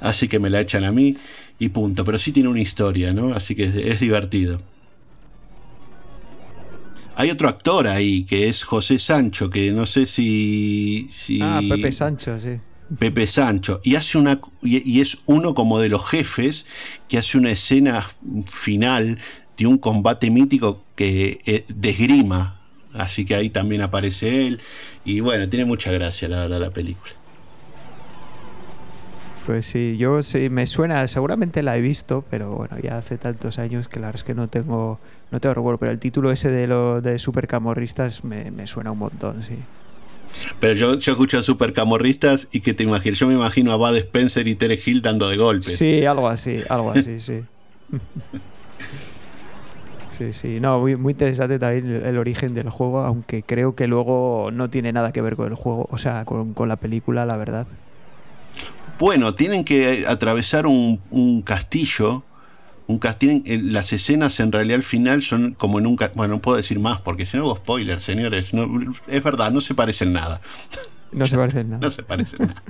[0.00, 1.16] Así que me la echan a mí
[1.60, 2.04] y punto.
[2.04, 3.32] Pero sí tiene una historia, ¿no?
[3.32, 4.60] Así que es, divertido.
[7.14, 11.06] Hay otro actor ahí que es José Sancho, que no sé si.
[11.10, 11.38] si...
[11.40, 12.58] Ah, Pepe Sancho, sí.
[12.98, 16.64] Pepe Sancho y hace una y, es uno como de los jefes
[17.06, 18.08] que hace una escena
[18.46, 19.18] final
[19.58, 22.60] de un combate mítico que eh, desgrima,
[22.94, 24.60] así que ahí también aparece él
[25.04, 27.12] y bueno, tiene mucha gracia la verdad la película.
[29.46, 33.58] Pues sí, yo sí me suena, seguramente la he visto, pero bueno, ya hace tantos
[33.58, 35.00] años que la verdad es que no tengo,
[35.30, 38.98] no tengo recuerdo, pero el título ese de lo de supercamorristas me, me suena un
[38.98, 39.56] montón, sí.
[40.60, 43.96] Pero yo, yo escucho a supercamorristas y que te imaginas, yo me imagino a Bud
[43.96, 45.76] Spencer y Tere Hill dando de golpes.
[45.76, 47.42] Sí, algo así, algo así, sí.
[50.18, 54.50] Sí, sí, no, muy, muy interesante también el, origen del juego, aunque creo que luego
[54.52, 57.68] no tiene nada que ver con el juego, o sea, con, la película, la verdad.
[58.98, 62.24] Bueno, tienen que atravesar un, castillo,
[62.88, 66.56] un castillo, las escenas en realidad al final son como en un, bueno, no puedo
[66.56, 68.48] decir más porque si no hago spoilers, señores,
[69.06, 70.40] es verdad, no se parecen nada.
[71.12, 71.80] No se parecen nada.
[71.80, 72.64] no se parecen nada.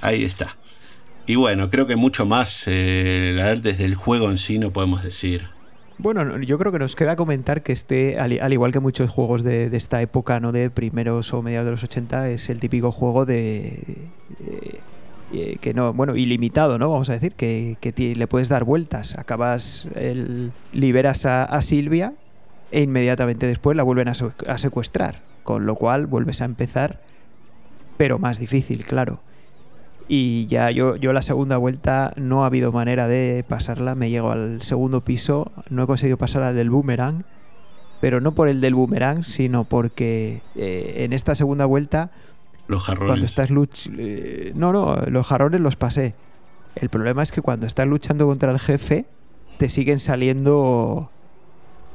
[0.00, 0.56] Ahí está.
[1.26, 4.70] Y bueno, creo que mucho más, eh, a ver, desde el juego en sí no
[4.70, 5.55] podemos decir.
[5.98, 9.74] Bueno, yo creo que nos queda comentar que este, al, igual que muchos juegos de,
[9.74, 14.08] esta época, no de primeros o mediados de los 80, es el típico juego de...
[14.40, 14.80] Eh,
[15.32, 16.88] eh, que no, bueno, ilimitado, ¿no?
[16.90, 17.76] Vamos a decir, que,
[18.16, 19.18] le puedes dar vueltas.
[19.18, 22.12] Acabas, el, liberas a, Silvia
[22.70, 25.22] e inmediatamente después la vuelven a secuestrar.
[25.42, 27.00] Con lo cual vuelves a empezar,
[27.96, 29.20] pero más difícil, claro.
[30.08, 33.94] Y ya yo, yo la segunda vuelta no ha habido manera de pasarla.
[33.94, 37.24] Me llego al segundo piso, no he conseguido pasar al del boomerang,
[38.00, 42.12] pero no por el del boomerang, sino porque eh, en esta segunda vuelta.
[42.68, 43.10] Los jarrones.
[43.10, 46.14] Cuando estás luch eh, no, no, los jarrones los pasé.
[46.76, 49.06] El problema es que cuando estás luchando contra el jefe,
[49.58, 51.10] te siguen saliendo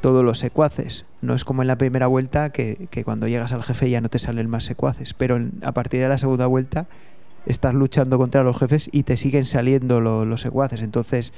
[0.01, 1.05] todos los secuaces.
[1.21, 4.09] No es como en la primera vuelta que, que cuando llegas al jefe ya no
[4.09, 5.13] te salen más secuaces.
[5.13, 6.87] Pero a partir de la segunda vuelta
[7.45, 10.81] estás luchando contra los jefes y te siguen saliendo los secuaces.
[10.81, 11.33] Entonces,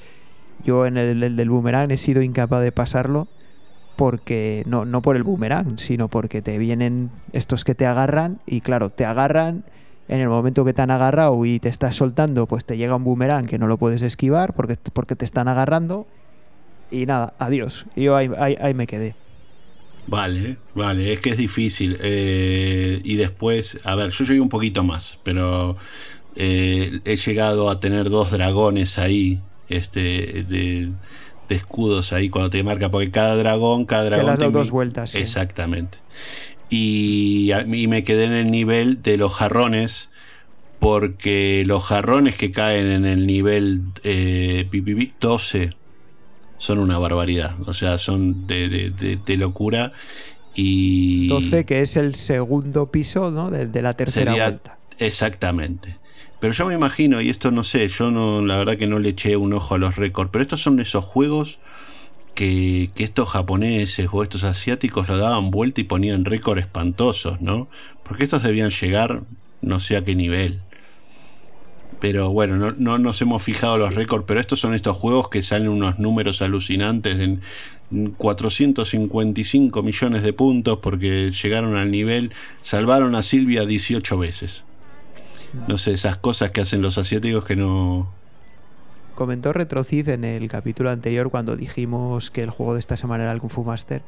[0.63, 3.27] yo en el, del boomerang he sido incapaz de pasarlo
[3.95, 8.61] porque no, no por el boomerang, sino porque te vienen estos que te agarran y
[8.61, 9.65] claro, te agarran
[10.07, 13.03] en el momento que te han agarrado y te estás soltando, pues te llega un
[13.03, 16.05] boomerang que no lo puedes esquivar porque, porque te están agarrando
[16.91, 17.85] y nada, adiós.
[17.95, 19.15] Yo ahí, ahí me quedé.
[20.07, 21.97] Vale, vale, es que es difícil.
[22.01, 25.77] Eh, y después, a ver, yo llegué un poquito más, pero
[26.35, 29.39] eh, he llegado a tener dos dragones ahí,
[29.69, 29.99] este,
[30.43, 30.91] de,
[31.49, 34.35] escudos ahí cuando te marca, porque cada dragón, cada dragón.
[34.35, 35.15] Que las dos vueltas.
[35.15, 35.97] Exactamente.
[36.69, 40.09] Y, mí me quedé en el nivel de los jarrones,
[40.79, 44.67] porque los jarrones que caen en el nivel eh,
[45.21, 45.75] 12
[46.57, 47.55] son una barbaridad.
[47.65, 49.93] O sea, son de, locura.
[50.55, 53.49] Y 12, que es el segundo piso ¿no?
[53.49, 54.77] de, la tercera vuelta.
[54.99, 55.97] Exactamente.
[56.39, 59.09] Pero yo me imagino, y esto no sé, yo no, la verdad que no le
[59.09, 61.57] eché un ojo a los récords, pero estos son esos juegos
[62.35, 67.69] que, que estos japoneses o estos asiáticos lo daban vuelta y ponían récords espantosos, ¿no?
[68.03, 69.21] Porque estos debían llegar
[69.63, 70.59] no sé a qué nivel.
[72.03, 75.41] Pero bueno, no, no nos hemos fijado los récords, pero estos son estos juegos que
[75.41, 77.39] salen unos números alucinantes en
[78.17, 82.33] 455 millones de puntos porque llegaron al nivel,
[82.65, 84.65] salvaron a Silvia 18 veces.
[85.69, 88.11] No sé, esas cosas que hacen los asiáticos que no...
[89.15, 93.31] Comentó Retrocid en el capítulo anterior cuando dijimos que el juego de esta semana era
[93.31, 94.01] el Kung Fu Master.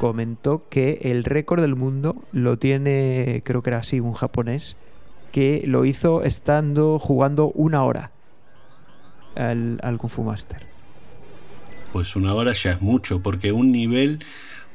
[0.00, 4.76] Comentó que el récord del mundo lo tiene, creo que era así, un japonés,
[5.32, 8.10] que lo hizo estando jugando una hora
[9.34, 10.58] al, al Kung Fu Master.
[11.92, 14.24] Pues una hora ya es mucho, porque un nivel,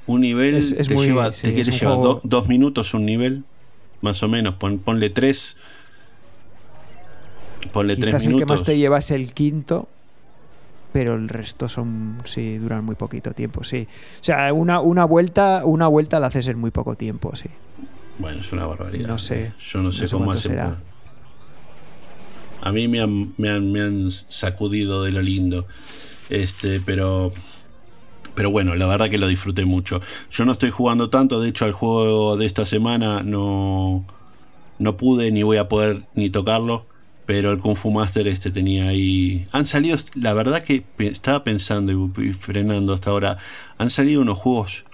[0.07, 3.05] un nivel Es- es te muy- lleva, sí, te es juego- do- dos minutos un
[3.05, 3.43] nivel,
[4.01, 5.55] más o menos, pon- ponle tres.
[7.73, 8.47] Ponle tres Quizás el que minutos.
[8.47, 9.87] más te lleva es el quinto,
[10.93, 13.87] pero el resto son sí duran muy poquito tiempo, sí.
[14.21, 17.49] O sea, una, una vuelta, una vuelta la haces en muy poco tiempo, sí.
[18.19, 19.07] Bueno, es una barbaridad.
[19.07, 19.53] No sé.
[19.71, 20.51] Yo no sé No sé cómo hacen.
[20.51, 20.77] será.
[22.61, 25.67] A mí me han, me, han, me han sacudido de lo lindo.
[26.29, 27.33] Este, pero.
[28.35, 30.01] Pero bueno, la verdad que lo disfruté mucho.
[30.31, 34.05] Yo no estoy jugando tanto, de hecho al juego de esta semana no,
[34.77, 36.85] no pude ni voy a poder ni tocarlo.
[37.25, 39.47] Pero el Kung Fu Master este tenía ahí...
[39.51, 43.37] Han salido, la verdad que estaba pensando y frenando hasta ahora,
[43.77, 44.85] han salido unos juegos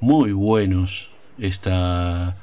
[0.00, 1.08] muy buenos
[1.38, 2.36] esta,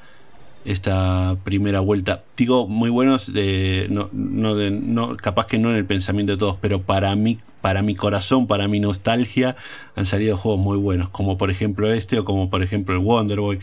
[0.67, 2.23] esta primera vuelta.
[2.35, 6.37] Digo, muy buenos de no, no de no capaz que no en el pensamiento de
[6.37, 9.55] todos, pero para mí, para mi corazón, para mi nostalgia,
[9.95, 13.39] han salido juegos muy buenos, como por ejemplo este o como por ejemplo el Wonder
[13.39, 13.59] Boy.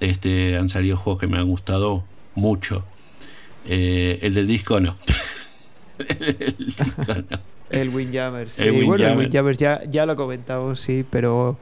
[0.00, 2.02] Este han salido juegos que me han gustado
[2.34, 2.84] mucho.
[3.64, 4.96] Eh, el del disco no.
[6.08, 7.38] el disco no.
[7.70, 8.54] El Windjammers.
[8.54, 9.18] Sí, El bueno, el Windjammer.
[9.18, 11.58] Windjammers ya, ya lo comentamos, sí, pero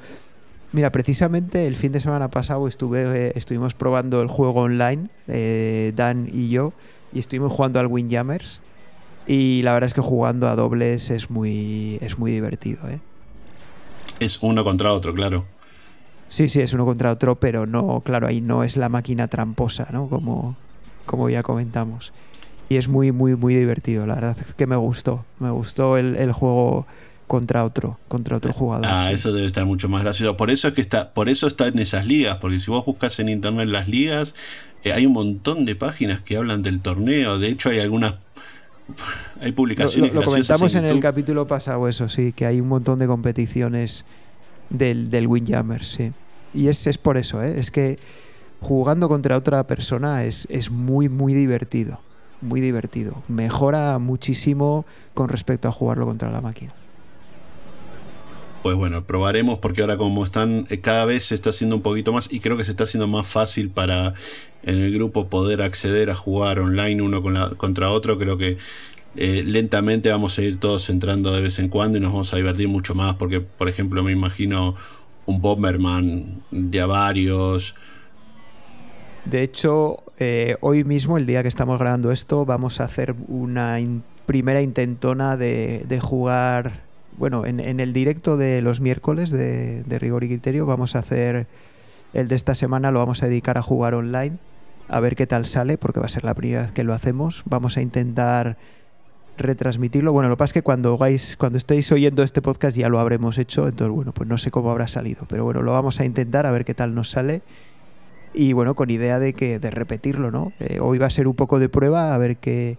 [0.72, 5.92] mira, precisamente el fin de semana pasado estuve, eh, estuvimos probando el juego online, eh,
[5.94, 6.72] Dan y yo,
[7.12, 8.60] y estuvimos jugando al Windjammers.
[9.26, 13.00] Y la verdad es que jugando a dobles es muy, es muy divertido, ¿eh?
[14.18, 15.44] Es uno contra otro, claro.
[16.28, 19.88] Sí, sí, es uno contra otro, pero no, claro, ahí no es la máquina tramposa,
[19.92, 20.08] ¿no?
[20.08, 20.56] Como,
[21.06, 22.12] como ya comentamos.
[22.68, 24.06] Y es muy, muy, muy divertido.
[24.06, 25.24] La verdad es que me gustó.
[25.38, 26.86] Me gustó el, el juego
[27.32, 28.84] contra otro, contra otro jugador.
[28.86, 29.14] Ah, sí.
[29.14, 30.36] eso debe estar mucho más gracioso.
[30.36, 33.18] Por eso es que está, por eso está en esas ligas, porque si vos buscas
[33.20, 34.34] en internet las ligas,
[34.84, 37.38] eh, hay un montón de páginas que hablan del torneo.
[37.38, 38.16] De hecho, hay algunas,
[39.40, 40.12] hay publicaciones.
[40.12, 44.04] lo- lo comentamos en el capítulo pasado, eso sí, que hay un montón de competiciones
[44.68, 46.12] del, del Windjammers, sí.
[46.52, 47.58] Y es, es por eso, ¿eh?
[47.58, 47.98] es que
[48.60, 51.98] jugando contra otra persona es, es muy, muy divertido.
[52.42, 53.22] Muy divertido.
[53.28, 56.72] Mejora muchísimo con respecto a jugarlo contra la máquina.
[58.62, 62.12] Pues bueno, probaremos porque ahora como están, eh, cada vez se está haciendo un poquito
[62.12, 64.14] más y creo que se está haciendo más fácil para
[64.62, 67.22] en el grupo poder acceder a jugar online uno
[67.56, 68.18] contra otro.
[68.18, 68.58] Creo que
[69.16, 72.36] eh, lentamente vamos a ir todos entrando de vez en cuando y nos vamos a
[72.36, 74.76] divertir mucho más porque, por ejemplo, me imagino
[75.26, 77.74] un Bomberman de varios.
[79.24, 83.78] De hecho, eh, hoy mismo, el día que estamos grabando esto, vamos a hacer una
[84.24, 86.91] primera intentona de jugar.
[87.18, 91.00] Bueno, en, en el directo de los miércoles de, de Rigor y Criterio vamos a
[91.00, 91.46] hacer
[92.14, 94.38] el de esta semana, lo vamos a dedicar a jugar online,
[94.88, 97.42] a ver qué tal sale, porque va a ser la primera vez que lo hacemos.
[97.46, 98.56] Vamos a intentar
[99.38, 100.12] retransmitirlo.
[100.12, 102.98] Bueno, lo que pasa es que cuando hagáis, cuando estéis oyendo este podcast ya lo
[102.98, 106.04] habremos hecho, entonces bueno, pues no sé cómo habrá salido, pero bueno, lo vamos a
[106.04, 107.42] intentar a ver qué tal nos sale
[108.34, 110.52] y bueno, con idea de que de repetirlo, ¿no?
[110.60, 112.78] Eh, hoy va a ser un poco de prueba a ver qué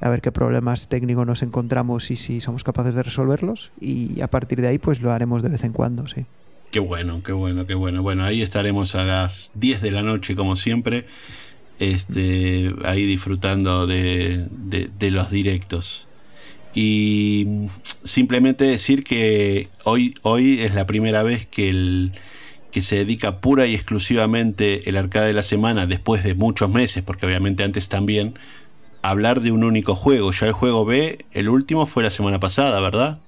[0.00, 4.28] a ver qué problemas técnicos nos encontramos y si somos capaces de resolverlos y a
[4.28, 6.24] partir de ahí pues lo haremos de vez en cuando, sí.
[6.70, 8.02] Qué bueno, qué bueno, qué bueno.
[8.02, 11.04] Bueno, ahí estaremos a las 10 de la noche como siempre.
[11.80, 16.06] Este, ahí disfrutando de, de- los directos.
[16.74, 17.46] Y
[18.04, 22.12] simplemente decir que hoy, hoy es la primera vez que, el,
[22.70, 27.02] que se dedica pura y exclusivamente el arcade de la semana, después de muchos meses,
[27.02, 28.34] porque obviamente antes también,
[29.02, 30.32] hablar de un único juego.
[30.32, 33.18] Ya el juego B, el último fue la semana pasada, ¿verdad?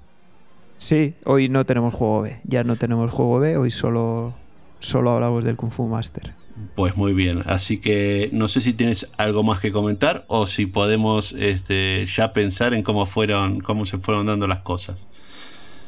[0.79, 4.35] Sí, hoy no tenemos juego B, ya no tenemos juego B, hoy solo
[4.81, 6.35] solo hablamos del Kung Fu Master.
[6.75, 10.67] Pues muy bien, así que no sé si tienes algo más que comentar o si
[10.67, 15.07] podemos este, ya pensar en cómo fueron, cómo se fueron dando las cosas.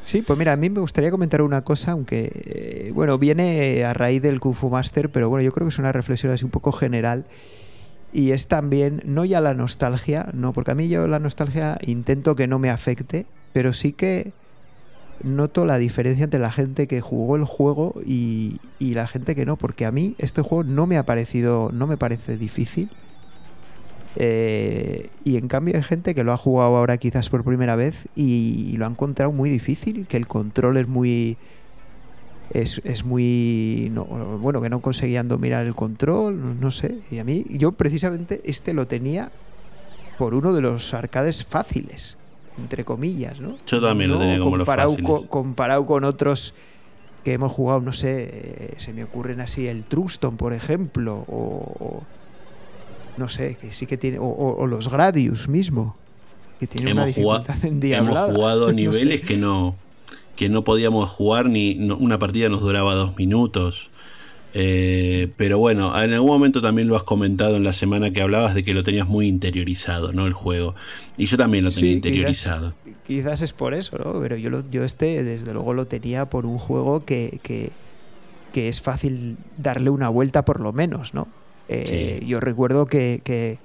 [0.05, 3.95] Sí, pues mira, a mí me gustaría comentar una cosa, aunque, eh, bueno, viene a
[3.95, 6.51] raíz del Kung Fu Master, pero bueno, yo creo que es una reflexión así un
[6.51, 7.27] poco general.
[8.15, 12.37] Y es también, no ya la nostalgia, no, porque a mí yo la nostalgia intento
[12.37, 14.33] que no me afecte, pero sí que
[15.25, 19.45] noto la diferencia entre la gente que jugó el juego y, y la gente que
[19.45, 22.89] no, porque a mí este juego no me ha parecido, no me parece difícil.
[24.17, 28.07] Eh, y en cambio hay gente que lo ha jugado ahora quizás por primera vez
[28.15, 31.37] y lo ha encontrado muy difícil, que el control es muy...
[32.53, 33.89] Es, es muy...
[33.93, 36.99] no- bueno, que no conseguían dominar el control, no sé.
[37.11, 39.31] Y a mí, yo precisamente este lo tenía
[40.19, 42.17] por uno de los arcades fáciles,
[42.59, 43.57] entre comillas, ¿no?
[43.67, 45.11] Yo también lo tenía como los comparado fáciles.
[45.11, 46.55] co- comparado con otros
[47.25, 51.75] que hemos jugado, no sé, eh, se me ocurren así el Truston, por ejemplo, o,
[51.81, 52.03] o-
[53.17, 55.97] no sé, que sí que tiene, o, o- o los Gradius mismo,
[56.61, 58.27] que tiene una hemos jugado, dificultad endiablada.
[58.27, 59.27] hemos jugado No niveles sé.
[59.27, 59.75] que no
[60.37, 63.91] que no podíamos jugar ni no- una partida nos duraba dos minutos
[64.57, 68.55] Eh, pero bueno en algún momento también lo has comentado en la semana que hablabas
[68.55, 70.77] de que lo tenías muy interiorizado no el juego
[71.17, 74.21] y yo también lo tenía Sí, interiorizado Quizás, quizás es por eso, ¿no?
[74.21, 77.71] Pero yo, lo- yo este, desde luego, lo tenía por un juego que, que,
[78.53, 81.27] que es fácil darle una vuelta por lo menos, ¿no?
[81.69, 82.27] Eh, Sí.
[82.27, 83.59] Yo recuerdo que, que,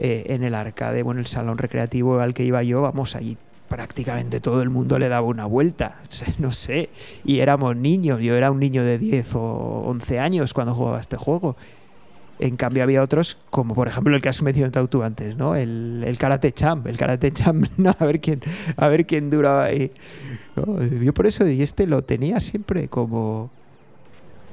[0.00, 3.36] eh, en el arcade, bueno, el salón recreativo al que iba yo, vamos, allí
[3.74, 5.96] prácticamente todo el mundo le daba una vuelta,
[6.38, 6.90] no sé,
[7.24, 11.16] y éramos niños, yo era un niño de 10 o 11 años cuando jugaba este
[11.16, 11.56] juego.
[12.38, 15.56] En cambio había otros, como por ejemplo el que has mencionado tú antes, ¿no?
[15.56, 17.96] El, Karate Champ, el Karate Champ, ¿no?
[17.98, 18.40] A ver quién,
[18.76, 19.90] a ver quién duraba ahí.
[21.02, 23.50] Yo por eso, y este lo tenía siempre como,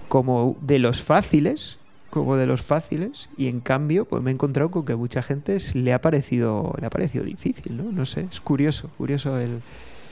[0.07, 1.78] como de los fáciles,
[2.12, 5.57] como de los fáciles, y en cambio, pues me he encontrado con que mucha gente
[5.76, 7.91] le ha parecido, le ha parecido difícil, ¿no?
[7.93, 9.64] No sé, es curioso, curioso el.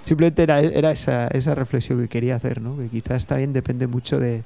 [0.06, 2.78] Simplemente era, era esa, esa reflexión que quería hacer, ¿no?
[2.78, 4.46] Que quizás también depende mucho de,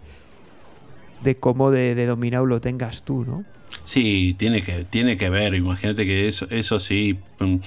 [1.19, 3.45] de cómo de, de dominado lo tengas tú, ¿no?
[3.85, 5.55] Sí, tiene que, tiene que ver.
[5.55, 7.19] Imagínate que eso, eso sí.
[7.39, 7.57] mm,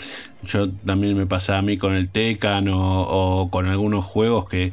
[0.45, 4.73] Yo también me pasaba a mí con el Tekken o con algunos juegos que,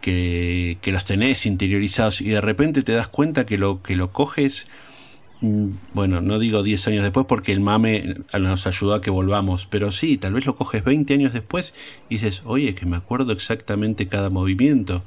[0.00, 4.66] que, los tenés interiorizados y de repente te das cuenta que lo, que lo coges.
[5.40, 9.66] mm, Bueno, no digo 10 años después porque el mame nos ayudó a que volvamos,
[9.66, 11.74] pero sí, tal vez lo coges 20 años después
[12.08, 15.04] y dices, oye, que me acuerdo exactamente cada movimiento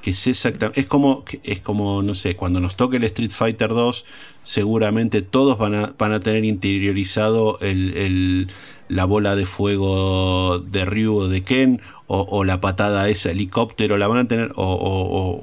[0.00, 0.80] que sé exactamente.
[0.80, 4.04] Es como, es como, no sé, cuando nos toque el Street Fighter 2,
[4.42, 8.48] seguramente todos van a, van a tener interiorizado el, el-
[8.94, 14.06] la bola de fuego de Ryu o de Ken, o, la patada esa helicóptero, la
[14.06, 15.42] van a tener, o,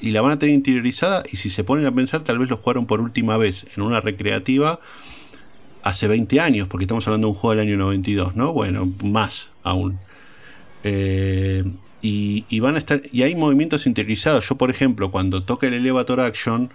[0.00, 2.58] y la van a tener interiorizada, y si se ponen a pensar, tal vez lo
[2.58, 4.78] jugaron por última vez en una recreativa
[5.82, 8.52] hace 20 años, porque estamos hablando de un juego del año 92, ¿no?
[8.52, 9.98] Bueno, más aún.
[10.84, 11.64] Eh,
[12.00, 15.72] y, y van a estar y hay movimientos interiorizados yo por ejemplo cuando toque el
[15.72, 16.70] elevator action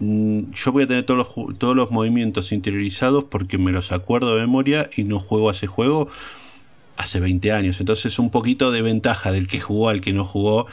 [0.00, 4.40] yo voy a tener todos los, todos los movimientos interiorizados porque me los acuerdo de
[4.42, 6.08] memoria y no juego a ese juego
[6.96, 10.66] hace 20 años entonces un poquito de ventaja del que jugó al que no jugó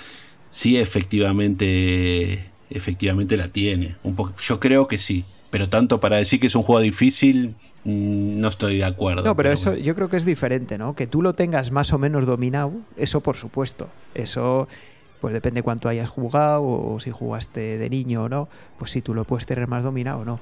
[0.52, 6.40] sí efectivamente efectivamente la tiene un po- yo creo que sí pero tanto para decir
[6.40, 9.86] que es un juego difícil mm, no estoy de acuerdo No, pero eso bueno.
[9.86, 10.96] yo creo que es diferente, ¿no?
[10.96, 13.88] Que tú lo tengas más o menos dominado, eso por supuesto.
[14.16, 14.68] Eso,
[15.24, 19.14] pues depende cuánto hayas jugado o si jugaste de niño o no, pues sí, tú
[19.14, 20.42] lo puedes tener más dominado o no.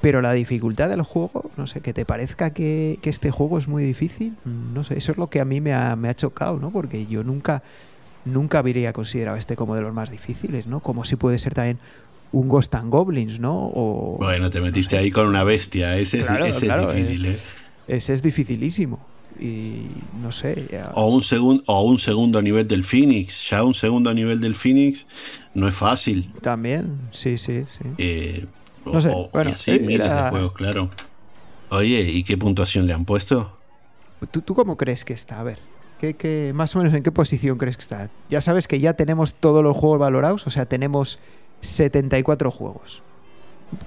[0.00, 3.68] Pero la dificultad del juego, no sé, que te parezca que, que este juego es
[3.68, 6.14] muy difícil, mm, no sé, eso es lo que a mí me ha, me ha
[6.16, 6.72] chocado, ¿no?
[6.72, 7.62] Porque yo nunca,
[8.24, 10.80] nunca habría considerado este como de los más difíciles, ¿no?
[10.80, 11.78] Como si puede ser también
[12.32, 13.54] un Ghost and Goblins, ¿no?
[13.72, 15.04] O, Bueno, te metiste no sé.
[15.04, 15.96] ahí con una bestia.
[15.96, 17.30] Ese, es- Claro, ese claro, es difícil, eh.
[17.30, 17.38] ¿eh?
[17.96, 18.98] Ese es dificilísimo.
[19.38, 19.86] Y
[20.22, 20.66] no sé.
[20.70, 23.48] ya- O un, segun- o un segundo nivel del Phoenix.
[23.50, 25.04] Ya un segundo nivel del Phoenix
[25.54, 26.32] no es fácil.
[26.40, 27.84] También, sí, sí, sí.
[27.98, 28.46] Eh,
[28.84, 30.90] o- No sé, o- bueno, y así eh, miles era- de juegos, claro.
[31.70, 33.56] Oye, ¿y qué puntuación le han puesto?
[34.30, 35.40] ¿Tú, tú cómo crees que está?
[35.40, 35.58] A ver,
[36.00, 38.08] ¿qué, qué- más o menos en qué posición crees que está?
[38.30, 41.18] Ya sabes que ya tenemos todos los juegos valorados, o sea, tenemos
[41.60, 43.02] 74 juegos,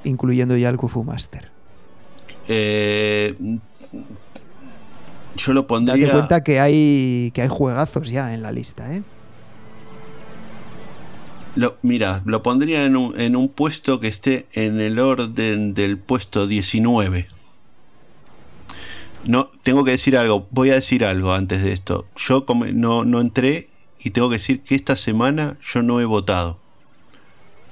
[0.03, 1.49] incluyendo ya el Kufu Master.
[2.47, 3.35] Eh,
[5.35, 6.11] yo lo Date pondría.
[6.11, 9.03] cuenta que hay, que hay juegazos ya en la lista, ¿eh?
[11.55, 15.97] Lo, mira, lo pondría en un, en un puesto que esté en el orden del
[15.97, 17.27] puesto 19.
[19.25, 22.07] No, tengo que decir algo, voy a decir algo antes de esto.
[22.15, 23.69] Yo no, no entré
[23.99, 26.59] y tengo que decir que esta semana yo no he votado.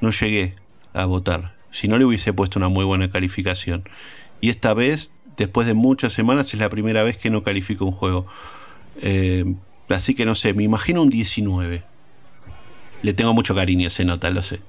[0.02, 0.56] No llegué
[0.94, 1.56] a votar.
[1.72, 3.84] Si no le hubiese puesto una muy buena calificación.
[4.42, 7.92] Y esta vez, después de muchas semanas, es la primera vez que no califico un
[7.92, 8.26] juego.
[9.02, 9.46] Eh,
[9.90, 11.84] así que no sé, me imagino un 19.
[13.04, 14.60] Le tengo mucho cariño, se nota, lo sé.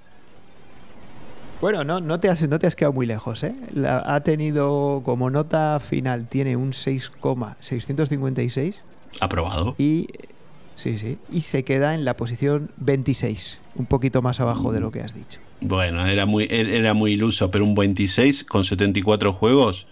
[1.60, 3.52] Bueno, no, no, te has, no te has quedado muy lejos, ¿eh?
[3.72, 8.82] La- ha tenido como nota final, tiene un 6,656
[9.20, 9.74] Aprobado.
[9.78, 10.06] y
[10.76, 14.92] sí, sí, y se queda en la posición 26, un poquito más abajo de lo
[14.92, 15.40] que has dicho.
[15.60, 19.88] Bueno, era muy, era muy iluso, pero un 26 con 74 juegos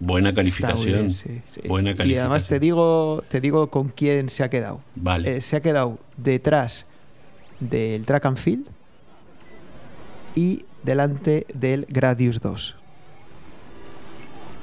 [0.00, 0.84] Buena calificación.
[0.84, 1.60] bien, sí, sí.
[1.66, 4.80] Buena Y además te digo, te digo con quién se ha quedado.
[4.94, 5.36] Vale.
[5.36, 6.86] Eh, se ha quedado detrás
[7.60, 8.66] del Track and Field
[10.34, 12.76] y delante del Gradius 2.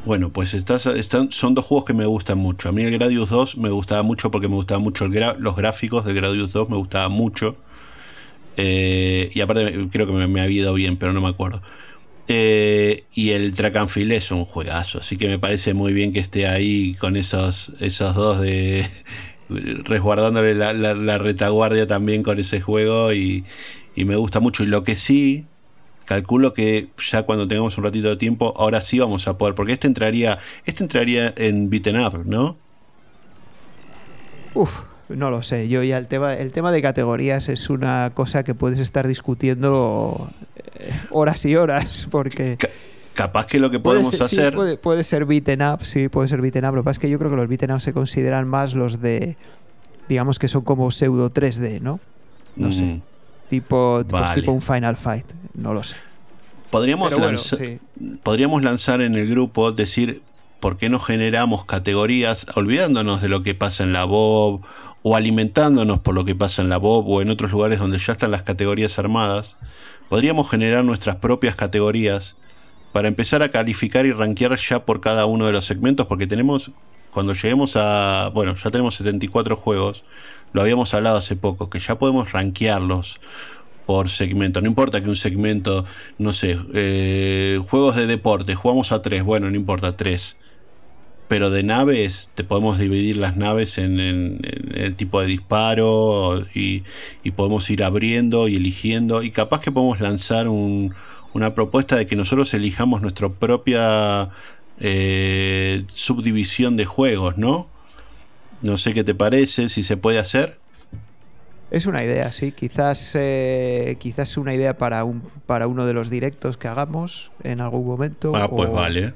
[0.05, 2.69] Bueno, pues estás, están, son dos juegos que me gustan mucho.
[2.69, 5.55] A mí el Gradius 2 me gustaba mucho porque me gustaban mucho el gra- los
[5.55, 7.57] gráficos del Gradius 2, me gustaban mucho.
[8.55, 11.61] Eh, y aparte creo que me, me había ido bien, pero no me acuerdo.
[12.27, 16.47] Eh, y el Track es un juegazo, así que me parece muy bien que esté
[16.47, 18.89] ahí con esos, esos dos de
[19.49, 23.45] resguardándole la retaguardia también con ese juego y,
[23.95, 24.63] y me gusta mucho.
[24.63, 25.45] Y lo que sí,
[26.05, 29.73] calculo que ya cuando tengamos un ratito de tiempo, ahora sí vamos a poder, porque
[29.73, 32.57] este entraría, este entraría en beaten up, ¿no?
[34.53, 35.67] Uf, no lo sé.
[35.69, 40.29] Yo ya el tema, el tema de categorías es una cosa que puedes estar discutiendo
[40.79, 42.69] eh, horas y horas, porque Ca-
[43.13, 46.09] capaz que lo que puede podemos ser, sí, hacer, puede, puede ser beaten up, sí,
[46.09, 46.75] puede ser beaten up.
[46.75, 49.01] Lo que pasa es que yo creo que los beaten up se consideran más los
[49.01, 49.37] de,
[50.09, 51.99] digamos que son como pseudo 3D, ¿no?
[52.55, 52.81] No sé.
[52.83, 53.01] Mm,
[53.49, 54.33] Tipo, pues Vale.
[54.41, 55.95] tipo un Final Fight, no lo sé.
[56.71, 57.79] podríamos, bueno, sí.
[58.23, 60.23] podríamos lanzar en el grupo, decir,
[60.59, 64.61] ¿por qué no generamos categorías olvidándonos de lo que pasa en la Bob
[65.07, 68.13] o alimentándonos por lo que pasa en la Bob o en otros lugares donde ya
[68.13, 69.55] están las categorías armadas?
[70.09, 72.35] Podríamos generar nuestras propias categorías
[72.91, 76.71] para empezar a calificar y rankear ya por cada uno de los segmentos, porque tenemos,
[77.11, 80.03] cuando lleguemos a, bueno, ya tenemos 74 juegos,
[80.53, 83.19] lo habíamos hablado hace poco, que ya podemos rankearlos
[83.85, 84.59] por segmento.
[84.59, 85.85] No importa que un segmento,
[86.17, 90.35] no sé, eh, juegos de deporte, jugamos a tres, bueno, no importa, tres.
[91.27, 96.45] Pero de naves, te podemos dividir las naves en, en- en el tipo de disparo
[96.53, 96.83] y,
[97.23, 99.23] y podemos ir abriendo y eligiendo.
[99.23, 100.93] Y capaz que podemos lanzar un-
[101.33, 104.29] una propuesta de que nosotros elijamos nuestra propia
[104.79, 107.67] eh, subdivisión de juegos, ¿no?
[108.61, 110.57] No sé qué te parece, si se puede hacer.
[111.71, 112.51] Es una idea, sí.
[112.51, 117.59] Quizás, eh, quizás una idea para un para uno de los directos que hagamos en
[117.59, 118.31] algún momento.
[118.35, 119.13] Ah, pues o, vale.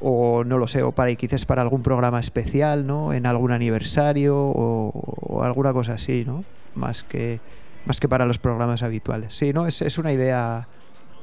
[0.00, 3.12] O no lo sé, o para quizás para algún programa especial, ¿no?
[3.14, 6.44] En algún aniversario o, o alguna cosa así, ¿no?
[6.74, 7.40] Más que
[7.86, 9.32] más que para los programas habituales.
[9.34, 10.68] Sí, no, es, es una idea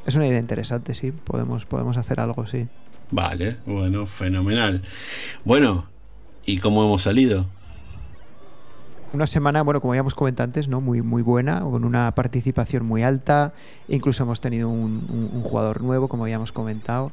[0.08, 1.12] es una idea interesante, sí.
[1.12, 2.68] Podemos podemos hacer algo, sí.
[3.12, 4.82] Vale, bueno, fenomenal.
[5.46, 5.86] Bueno,
[6.46, 7.46] ¿y cómo hemos salido?
[9.14, 10.82] Una semana, bueno, como habíamos comentado antes, ¿no?
[10.82, 13.54] Muy, muy buena, con una participación muy alta.
[13.88, 17.12] Incluso hemos tenido un, un- un jugador nuevo, como habíamos comentado.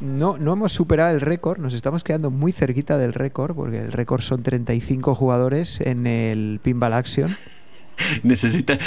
[0.00, 3.90] No, no hemos superado el récord, nos estamos quedando muy cerquita del récord, porque el
[3.92, 7.36] récord son 35 jugadores en el Pinball Action.
[8.22, 8.78] Necesita...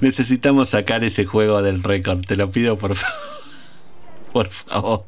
[0.00, 3.16] Necesitamos sacar ese juego del récord, te lo pido por favor.
[4.32, 5.06] Por favor.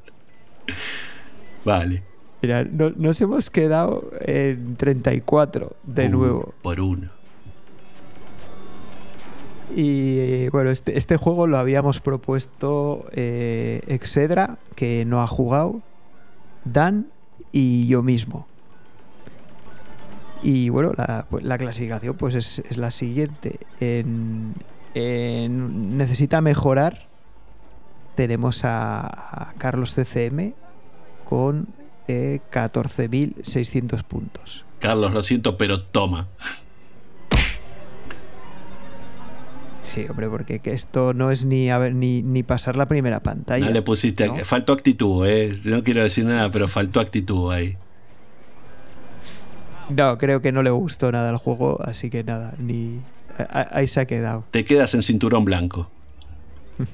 [1.65, 2.03] Vale.
[2.43, 6.55] Mira, no- nos hemos quedado en 34 de Uh, nuevo.
[6.61, 7.09] Por uno.
[9.75, 15.81] Y bueno, este, este juego lo habíamos propuesto eh, Excedra, que no ha jugado,
[16.65, 17.07] Dan
[17.53, 18.47] y yo mismo.
[20.43, 23.61] Y bueno, la, la clasificación pues es, la siguiente.
[23.81, 24.55] En,
[25.97, 27.07] necesita mejorar.
[28.15, 30.53] Tenemos a, a Carlos CCM
[31.25, 31.69] con
[32.09, 34.67] eh, 14.600 puntos.
[34.81, 36.29] Carlos, lo siento, pero toma.
[39.83, 43.21] Sí, hombre, porque que esto no es ni, a ver, ni, ni pasar la primera
[43.21, 43.67] pantalla.
[43.67, 44.27] No le pusiste...
[44.29, 44.45] ¿no?
[44.45, 45.61] Faltó actitud, ¿eh?
[45.65, 47.77] No quiero decir nada, pero faltó actitud ahí.
[49.89, 53.01] No, creo que no le gustó nada el juego, así que nada, ni
[53.51, 54.45] ahí se ha quedado.
[54.51, 55.91] Te quedas en cinturón blanco.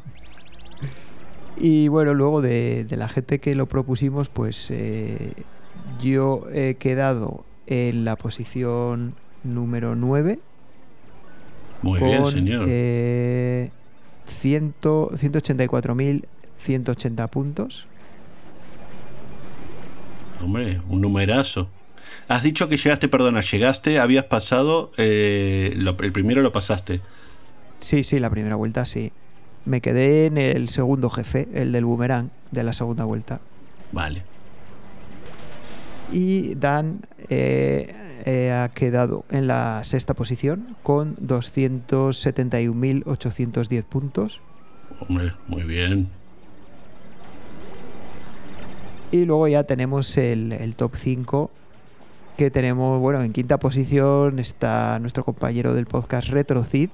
[1.61, 5.33] Y bueno, luego de, de la gente que lo propusimos, pues eh,
[6.01, 10.39] yo he quedado en la posición número 9
[11.83, 12.67] Muy con bien, señor.
[12.69, 13.71] eh,
[14.27, 17.87] 100 184.180 puntos.
[20.43, 21.69] Hombre, un numerazo.
[22.29, 27.01] Has dicho que llegaste, perdona, llegaste, habías pasado, eh, lo- el primero lo pasaste.
[27.79, 29.13] Sí, sí, la primera vuelta sí.
[29.65, 33.41] Me quedé en el segundo jefe, el del boomerang de la segunda vuelta.
[33.93, 34.23] Vale.
[36.13, 37.93] Y Dan eh,
[38.25, 44.41] eh, ha quedado en la sexta posición con 271.810 puntos.
[45.01, 46.09] Hombre, muy bien.
[49.11, 51.51] Y luego ya tenemos el, el top 5
[52.39, 56.91] que tenemos, bueno, en quinta posición está nuestro compañero del podcast RetroCid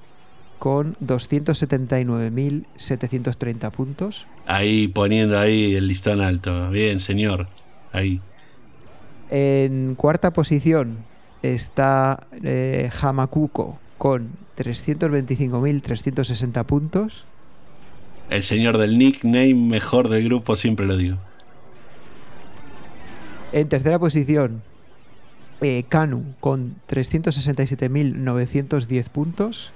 [0.57, 4.25] con 279.730 puntos.
[4.47, 6.71] Ahí poniendo ahí el listón alto.
[6.71, 7.47] Bien, señor.
[7.91, 8.19] Ahí.
[9.29, 10.97] En cuarta posición
[11.41, 17.23] está eh, Hamakuko con 325.360 puntos.
[18.29, 21.17] El señor del nickname mejor del grupo, siempre lo digo.
[23.51, 24.63] En tercera posición,
[25.61, 29.71] eh, Kanu con 367.910 puntos.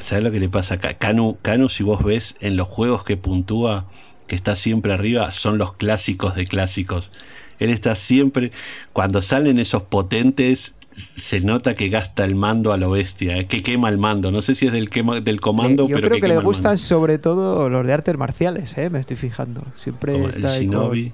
[0.00, 0.94] ¿Sabes lo que le pasa acá?
[0.94, 3.86] Kanu, Kanu, si vos ves en los juegos que puntúa,
[4.26, 7.10] que está siempre arriba, son los clásicos de clásicos.
[7.58, 8.50] Él está siempre,
[8.92, 10.74] cuando salen esos potentes,
[11.16, 14.30] se nota que gasta el mando a lo bestia, eh, que quema el mando.
[14.30, 16.40] No sé si es del, quema, del comando, Eh, yo pero creo que, le el
[16.42, 19.62] gustan sobre todo los de artes marciales, eh, me estoy fijando.
[19.74, 21.12] Siempre Como está el ahí con Shinobi.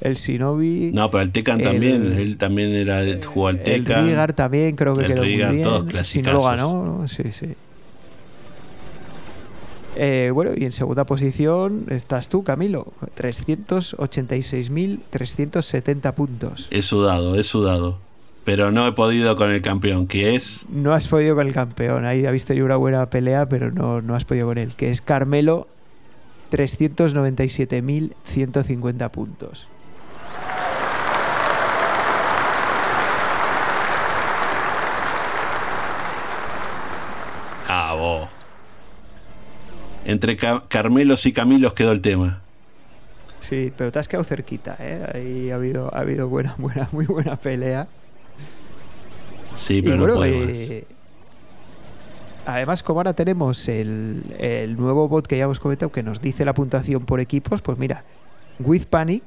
[0.00, 0.90] el Shinobi.
[0.92, 4.04] No, pero el Tekken el- también, él también era jugó al El Tekken.
[4.04, 6.04] Rigar también creo que El quedó Rigar, muy todos bien.
[6.04, 6.44] Si no lo clasicazos.
[6.44, 7.08] ganó, ¿no?
[7.08, 7.54] sí, sí.
[9.96, 12.92] Eh, bueno, y en segunda posición estás tú, Camilo.
[13.16, 16.68] 386.370 puntos.
[16.70, 17.98] He sudado, he sudado.
[18.44, 22.04] Pero no he podido con el campeón, que es No has podido con el campeón.
[22.04, 24.76] Ahí habéis tenido una buena pelea, pero no, no has podido con él.
[24.76, 25.66] Que es Carmelo,
[26.52, 29.66] 397.150 puntos.
[37.68, 38.28] Ah, vos.
[40.06, 42.40] Entre Ca- Carmelos y Camilos quedó el tema.
[43.38, 45.06] Sí, pero te has quedado cerquita, ¿eh?
[45.14, 47.86] Ahí ha habido, ha habido buena, buena, muy buena pelea.
[49.58, 50.84] Sí, Y pero bueno, no eh,
[52.46, 56.44] además, como ahora tenemos el, el nuevo bot que ya hemos comentado que nos dice
[56.44, 58.04] la puntuación por equipos, pues mira,
[58.60, 59.22] With Panic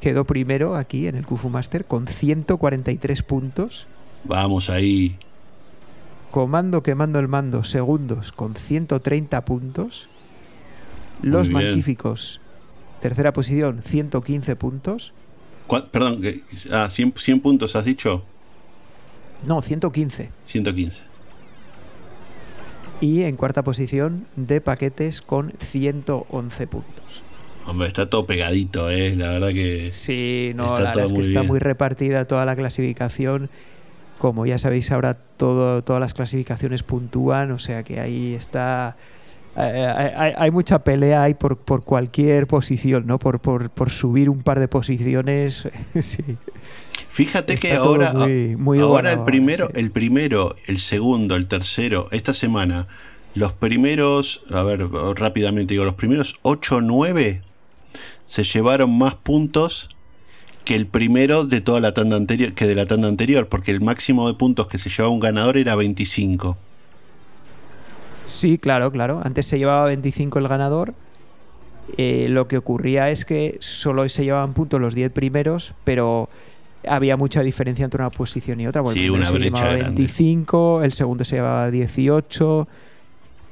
[0.00, 3.86] quedó primero aquí en el Kufu Master con 143 puntos.
[4.24, 5.16] Vamos ahí.
[6.30, 10.08] Comando quemando el mando, segundos con 130 puntos.
[11.22, 11.50] Los.
[11.50, 12.40] Magníficos,
[13.00, 15.12] tercera posición, 115 puntos.
[15.66, 16.22] ¿Cuál- Perdón,
[16.70, 18.22] ah, 100, 100 puntos has dicho.
[19.46, 20.30] No, 115.
[20.46, 20.98] 115.
[23.00, 27.22] Y en cuarta posición, de paquetes con 111 puntos.
[27.66, 29.14] Hombre, está todo pegadito, ¿eh?
[29.14, 29.92] La verdad que...
[29.92, 33.50] Sí, no, la verdad es que está muy repartida toda la clasificación.
[34.18, 38.96] Como ya sabéis, ahora todo, todas las clasificaciones puntúan, o sea que ahí está.
[39.56, 43.18] eh, Hay, hay- hay mucha pelea ahí por, por cualquier posición, ¿no?
[43.18, 45.68] Por, por, por subir un par de posiciones.
[46.00, 46.24] sí.
[47.10, 49.72] Fíjate que Está ahora, muy- muy ahora bueno el primero, sí.
[49.76, 52.86] el primero, el segundo, el tercero, esta semana,
[53.34, 57.42] los primeros, a ver, rápidamente digo, los primeros 8 o 9
[58.28, 59.88] se llevaron más puntos
[60.68, 63.80] que el primero de toda la tanda anterior, que de la tanda anterior, porque el
[63.80, 66.58] máximo de puntos que se llevaba un ganador era 25.
[68.26, 69.22] Sí, claro, claro.
[69.24, 70.92] Antes se llevaba 25 el ganador.
[71.96, 76.28] Eh, lo que ocurría es que solo se llevaban puntos los 10 primeros, pero
[76.86, 78.82] había mucha diferencia entre una posición y otra.
[78.82, 80.02] porque Sí, el una se brecha llevaba grande.
[80.02, 82.68] 25, el segundo se llevaba 18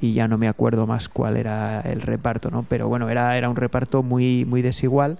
[0.01, 2.61] y ya no me acuerdo más cuál era el reparto, ¿no?
[2.69, 5.17] Pero bueno, era, era un reparto muy, muy desigual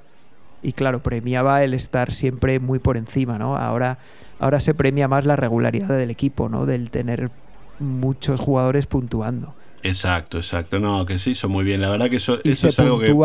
[0.67, 3.55] y claro, premiaba el estar siempre muy por encima, ¿no?
[3.55, 3.99] Ahora,
[4.37, 6.65] ahora se premia más la regularidad del equipo, ¿no?
[6.65, 7.31] Del tener
[7.79, 9.55] muchos jugadores puntuando.
[9.81, 10.77] Exacto, exacto.
[10.79, 11.79] No, que se hizo muy bien.
[11.79, 13.15] La verdad que eso, Y eso se es algo que...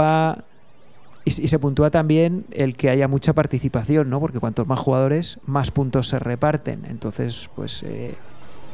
[1.25, 4.21] y, y se puntúa también el que haya mucha participación, ¿no?
[4.21, 6.85] Porque cuantos más jugadores, más puntos se reparten.
[6.85, 8.15] Entonces, pues eh,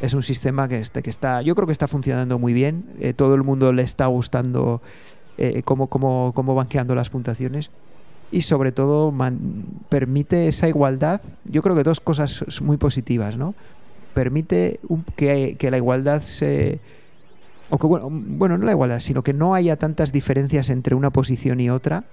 [0.03, 2.85] es un sistema que, este, que está, yo creo que está funcionando muy bien.
[3.01, 4.82] Eh, todo el mundo le está gustando
[5.39, 7.70] eh, cómo, cómo, cómo van quedando las puntuaciones.
[8.30, 9.14] Y sobre todo
[9.88, 11.22] permite esa igualdad.
[11.44, 13.55] Yo creo que dos cosas muy positivas, ¿no?
[14.14, 14.80] Permite
[15.16, 16.80] que, que la igualdad se,
[17.70, 21.60] o bueno, bueno, no la igualdad, sino que no haya tantas diferencias entre una posición
[21.60, 22.05] y otra.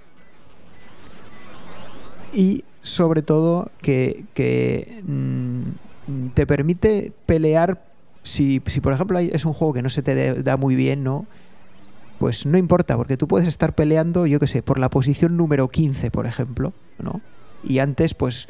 [2.34, 7.84] Y sobre todo que, que, mm, te permite pelear.
[8.24, 11.28] Si, si, por ejemplo es un juego que no se te da muy bien, ¿no?
[12.20, 15.68] Pues no importa, porque tú puedes estar peleando, yo qué sé, por la posición número
[15.68, 17.22] 15, por ejemplo, ¿no?
[17.64, 18.48] Y antes, pues,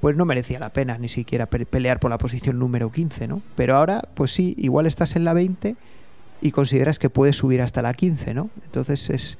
[0.00, 3.40] pues no merecía la pena ni siquiera pe- pelear por la posición número 15, ¿no?
[3.56, 5.76] Pero ahora, pues sí, igual estás en la 20
[6.42, 8.50] y consideras que puedes subir hasta la 15, ¿no?
[8.64, 9.38] Entonces es...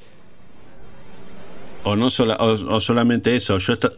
[1.84, 3.58] O no sola- o solamente eso.
[3.58, 3.90] Yo esta,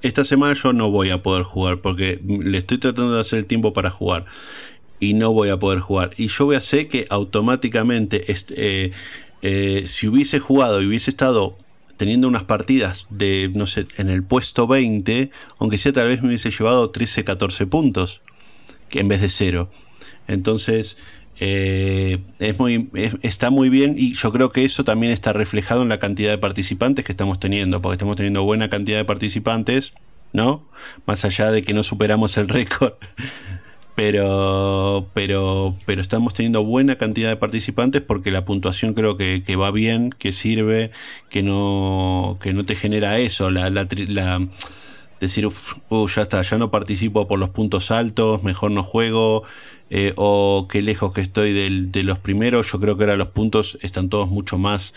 [0.00, 3.46] esta semana yo no voy a poder jugar porque le estoy tratando de hacer el
[3.46, 4.26] tiempo para jugar
[5.02, 6.12] y no voy a poder jugar.
[6.16, 8.54] Y yo voy a hacer que automáticamente, este,
[8.86, 8.92] eh,
[9.42, 11.58] eh, si hubiese jugado y hubiese estado
[11.96, 16.28] teniendo unas partidas de, no sé, en el puesto 20, aunque sea tal vez me
[16.28, 18.20] hubiese llevado 13, 14 puntos,
[18.92, 19.70] en vez de cero.
[20.28, 20.96] Entonces,
[21.44, 22.20] Eh,
[23.22, 26.38] está muy bien y yo creo que eso también está reflejado en la cantidad de
[26.38, 29.92] participantes que estamos teniendo, porque estamos teniendo buena cantidad de participantes,
[30.32, 30.68] ¿no?
[31.06, 32.94] Más allá de que no superamos el récord.
[34.02, 39.70] Pero, pero, pero estamos teniendo buena cantidad de participantes porque la puntuación creo que, va
[39.70, 40.90] bien, que sirve,
[41.30, 44.48] que no, que no te genera eso, la, la, la-
[45.20, 49.44] decir, "Uf, uh, ya está, ya no participo por los puntos altos, mejor no juego,
[49.88, 52.72] eh, o qué lejos que estoy del- de los primeros.
[52.72, 54.94] Yo creo que ahora los puntos están todos mucho más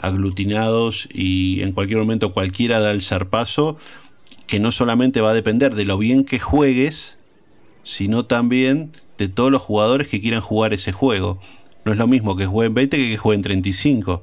[0.00, 3.78] aglutinados y en cualquier momento cualquiera da el zarpazo,
[4.48, 7.17] que no solamente va a depender de lo bien que juegues,
[7.88, 11.38] sino también de todos los jugadores que quieran jugar ese juego.
[11.86, 14.22] No es lo mismo que jueguen 20 que que jueguen 35.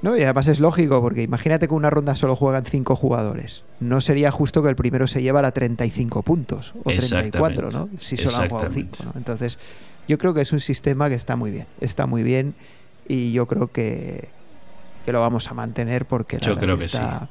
[0.00, 3.64] No, y además es lógico, porque imagínate que una ronda solo juegan 5 jugadores.
[3.80, 7.88] No sería justo que el primero se llevara 35 puntos o 34, ¿no?
[7.98, 9.04] Si solo han jugado 5, Exactamente.
[9.04, 9.12] ¿no?
[9.18, 9.58] Entonces,
[10.06, 11.66] yo creo que es un sistema que está muy bien.
[11.80, 12.54] Está muy bien
[13.08, 14.28] y yo creo que,
[15.04, 17.28] que lo vamos a mantener porque la Yo creo que está,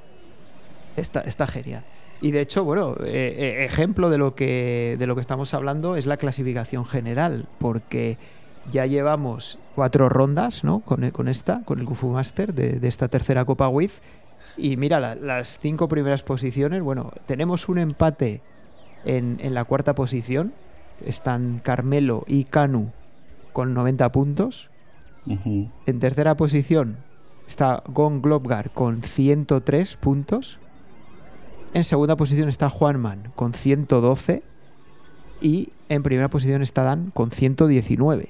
[0.98, 1.86] está, está genial.
[2.22, 5.96] Y de hecho, bueno, eh, eh, ejemplo de lo, que, de lo que estamos hablando
[5.96, 8.18] es la clasificación general, porque
[8.72, 10.80] ya llevamos cuatro rondas ¿no?
[10.80, 14.02] con, con esta, con el Kufu Master de, de esta tercera Copa Wiz.
[14.58, 18.42] Y mira, la- las cinco primeras posiciones, bueno, tenemos un empate
[19.06, 20.52] en, en la cuarta posición.
[21.06, 22.92] Están Carmelo y Canu
[23.54, 24.70] con 90 puntos.
[25.86, 26.98] En tercera posición
[27.48, 30.58] está Gon Globgar con 103 puntos.
[31.74, 34.44] En segunda posición está Juanman con 112.
[35.42, 38.30] Y en primera posición está Dan con 119.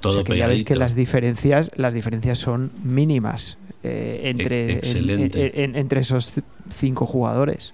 [0.00, 4.72] Todo o sea que ya ves que las diferencias, las diferencias son mínimas eh, entre,
[4.78, 5.46] Ex- excelente.
[5.62, 6.32] en- en- entre esos
[6.74, 7.72] cinco jugadores.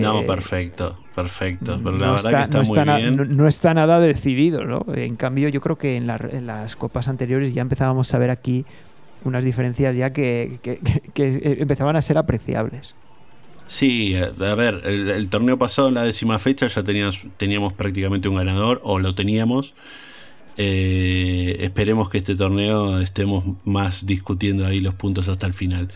[0.00, 1.78] No, Eh, perfecto, perfecto.
[1.82, 3.16] Pero la no verdad que está no muy está na- bien.
[3.16, 4.84] no- no está nada decidido, ¿no?
[4.94, 8.30] En cambio, yo creo que en, la- en las copas anteriores ya empezábamos a ver
[8.30, 8.64] aquí
[9.24, 12.94] unas diferencias ya que, que- que- que empezaban a ser apreciables.
[13.72, 18.28] Sí, a ver, el, el torneo pasado en la décima fecha ya tenías- teníamos prácticamente
[18.28, 19.72] un ganador, o lo teníamos.
[20.58, 25.88] Eh, esperemos que este torneo estemos más discutiendo ahí los puntos hasta el final.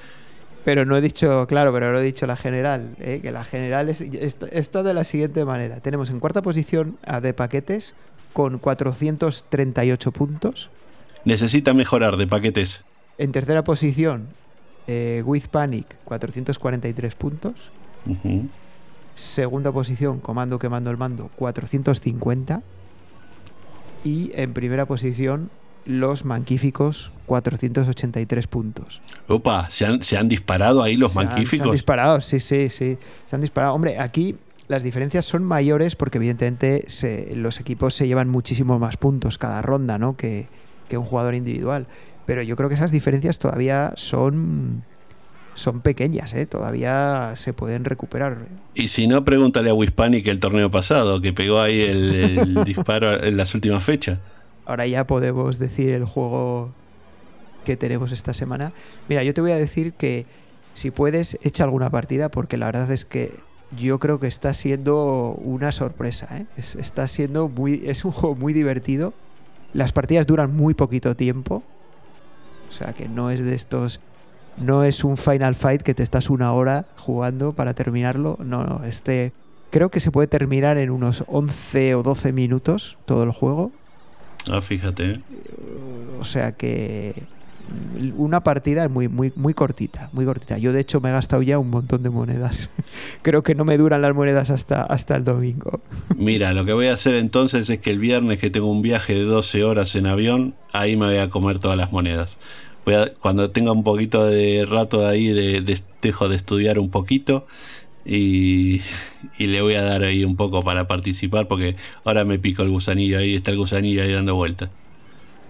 [0.65, 3.21] Pero no he dicho, claro, pero no he dicho la general, ¿eh?
[3.23, 5.81] que la general es, está, está de la siguiente manera.
[5.81, 7.95] Tenemos en cuarta posición a De Paquetes
[8.33, 10.71] con 438 puntos.
[11.27, 12.81] Necesita mejorar de paquetes.
[13.19, 14.29] En tercera posición,
[14.87, 17.55] eh, With Panic, 443 puntos.
[19.15, 22.63] Segunda posición, Comando Quemando el Mando, 450.
[24.05, 25.51] Y en primera posición,
[25.85, 29.03] Los Manquíficos, 483 puntos.
[29.29, 32.69] Opa, ¿se han, se han disparado ahí los Se han- Se han disparado, sí, sí,
[32.69, 32.99] sí.
[33.27, 33.75] Se han disparado.
[33.75, 34.37] Hombre, aquí
[34.69, 39.63] las diferencias son mayores porque evidentemente se- los equipos se llevan muchísimo más puntos cada
[39.63, 40.17] ronda, ¿no?
[40.17, 40.49] Que,
[40.89, 41.87] que un jugador individual.
[42.27, 44.83] Pero yo creo que esas diferencias todavía son,
[45.55, 46.45] son pequeñas, ¿eh?
[46.45, 48.47] Todavía se pueden recuperar.
[48.75, 53.23] Y si no, pregúntale a Wispanic el torneo pasado, que pegó ahí el, el disparo
[53.23, 54.19] en las últimas fechas.
[54.67, 56.73] Ahora ya podemos decir el juego
[57.65, 58.73] que tenemos esta semana.
[59.09, 60.27] Mira, yo te voy a decir que
[60.73, 63.33] si puedes, echa alguna partida, porque la verdad es que
[63.77, 66.29] yo creo que está siendo una sorpresa.
[66.37, 66.47] ¿eh?
[66.57, 69.15] Es, está siendo muy, es un juego muy divertido.
[69.73, 71.63] Las partidas duran muy poquito tiempo.
[72.69, 74.01] O sea que no es de estos.
[74.57, 78.39] No es un Final Fight que te estás una hora jugando para terminarlo.
[78.41, 78.85] No, no.
[78.85, 79.33] Este.
[79.71, 83.73] Creo que se puede terminar en unos 11 o 12 minutos todo el juego.
[84.49, 85.21] Ah, fíjate.
[86.21, 87.15] O sea que
[88.17, 90.59] una partida muy, muy, muy cortita, muy cortita.
[90.59, 92.71] Yo de hecho me he gastado ya un montón de monedas.
[93.23, 95.81] Creo que no me duran las monedas hasta, hasta el domingo.
[96.17, 99.15] Mira, lo que voy a hacer entonces es que el viernes que tengo un viaje
[99.15, 102.37] de 12 horas en avión, ahí me voy a comer todas las monedas.
[102.85, 106.91] Voy a- cuando tenga un poquito de rato ahí, de, de- dejo de estudiar un
[106.91, 107.47] poquito
[108.05, 108.81] y,
[109.39, 111.75] y le voy a dar ahí un poco para participar porque
[112.05, 114.71] ahora me pico el gusanillo ahí, está el gusanillo ahí dando vueltas.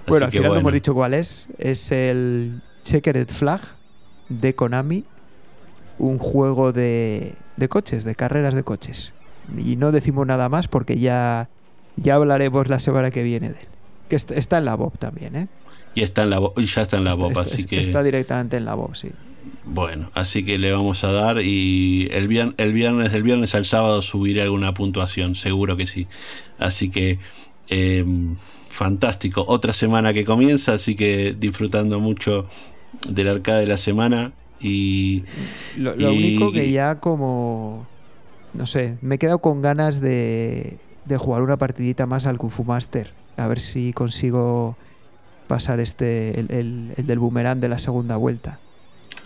[0.07, 1.49] Así bueno, al final no hemos dicho cuál es.
[1.59, 3.61] Es el Checkered Flag
[4.29, 5.05] de Konami.
[5.99, 9.13] Un juego de, de coches, de carreras de coches.
[9.57, 11.49] Y no decimos nada más porque ya,
[11.97, 13.67] ya hablaremos la semana que viene de él.
[14.09, 15.49] Que est- está en la Bob también, ¿eh?
[15.95, 18.57] Y está en la ya está en la Está- boca, está- así que está directamente
[18.59, 19.11] en la Bob, sí.
[19.65, 23.65] bueno, así que le vamos a dar y el viernes, el viernes del viernes al
[23.65, 26.07] sábado subiré alguna puntuación, seguro que sí.
[26.59, 27.19] Así que
[27.69, 28.05] eh,
[28.77, 32.47] fantástico, otra semana que comienza, así que disfrutando mucho
[33.09, 35.25] del arcade de la semana y
[35.77, 37.87] Lo, lo Y- único que ya como...
[38.55, 42.51] No sé, me he quedado con ganas de, de jugar una partidita más al Kung
[42.51, 43.13] Fu Master.
[43.37, 44.77] A ver si consigo
[45.47, 48.59] pasar este, el, el- el del boomerang de la segunda vuelta.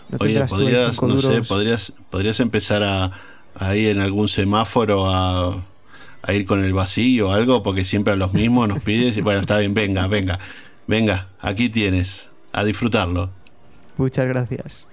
[0.09, 3.11] ¿No Oye, tendrás tú ahí podrías, cinco no sé, podrías, podrías empezar a,
[3.55, 5.63] a ir en algún semáforo a,
[6.23, 9.21] a ir con el vacío o algo, porque siempre a los mismos nos pides y
[9.21, 10.39] bueno, está bien, venga, venga,
[10.87, 13.29] venga, aquí tienes, a disfrutarlo.
[13.97, 14.87] Muchas gracias.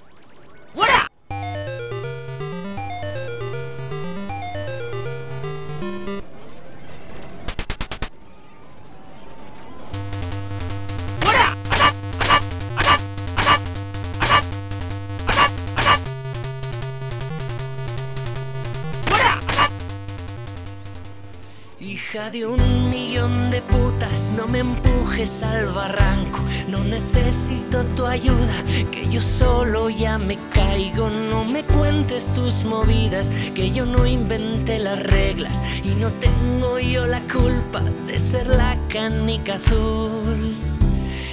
[36.09, 40.55] No tengo yo la culpa de ser la canica azul.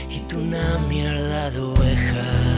[0.10, 2.55] Y tú una mierda de.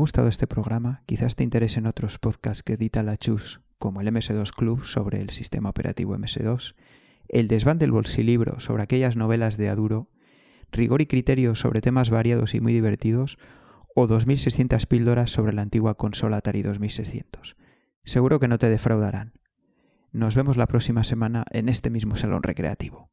[0.00, 4.50] Gustado este programa, quizás te interesen otros podcasts que edita la Chus, como el MS2
[4.50, 6.74] Club sobre el sistema operativo MS2,
[7.28, 10.08] el Desván del Bolsilibro sobre aquellas novelas de Aduro,
[10.72, 13.36] Rigor y Criterio sobre temas variados y muy divertidos,
[13.94, 17.56] o 2600 píldoras sobre la antigua consola Atari 2600.
[18.02, 19.34] Seguro que no te defraudarán.
[20.12, 23.10] Nos vemos la próxima semana en este mismo salón recreativo.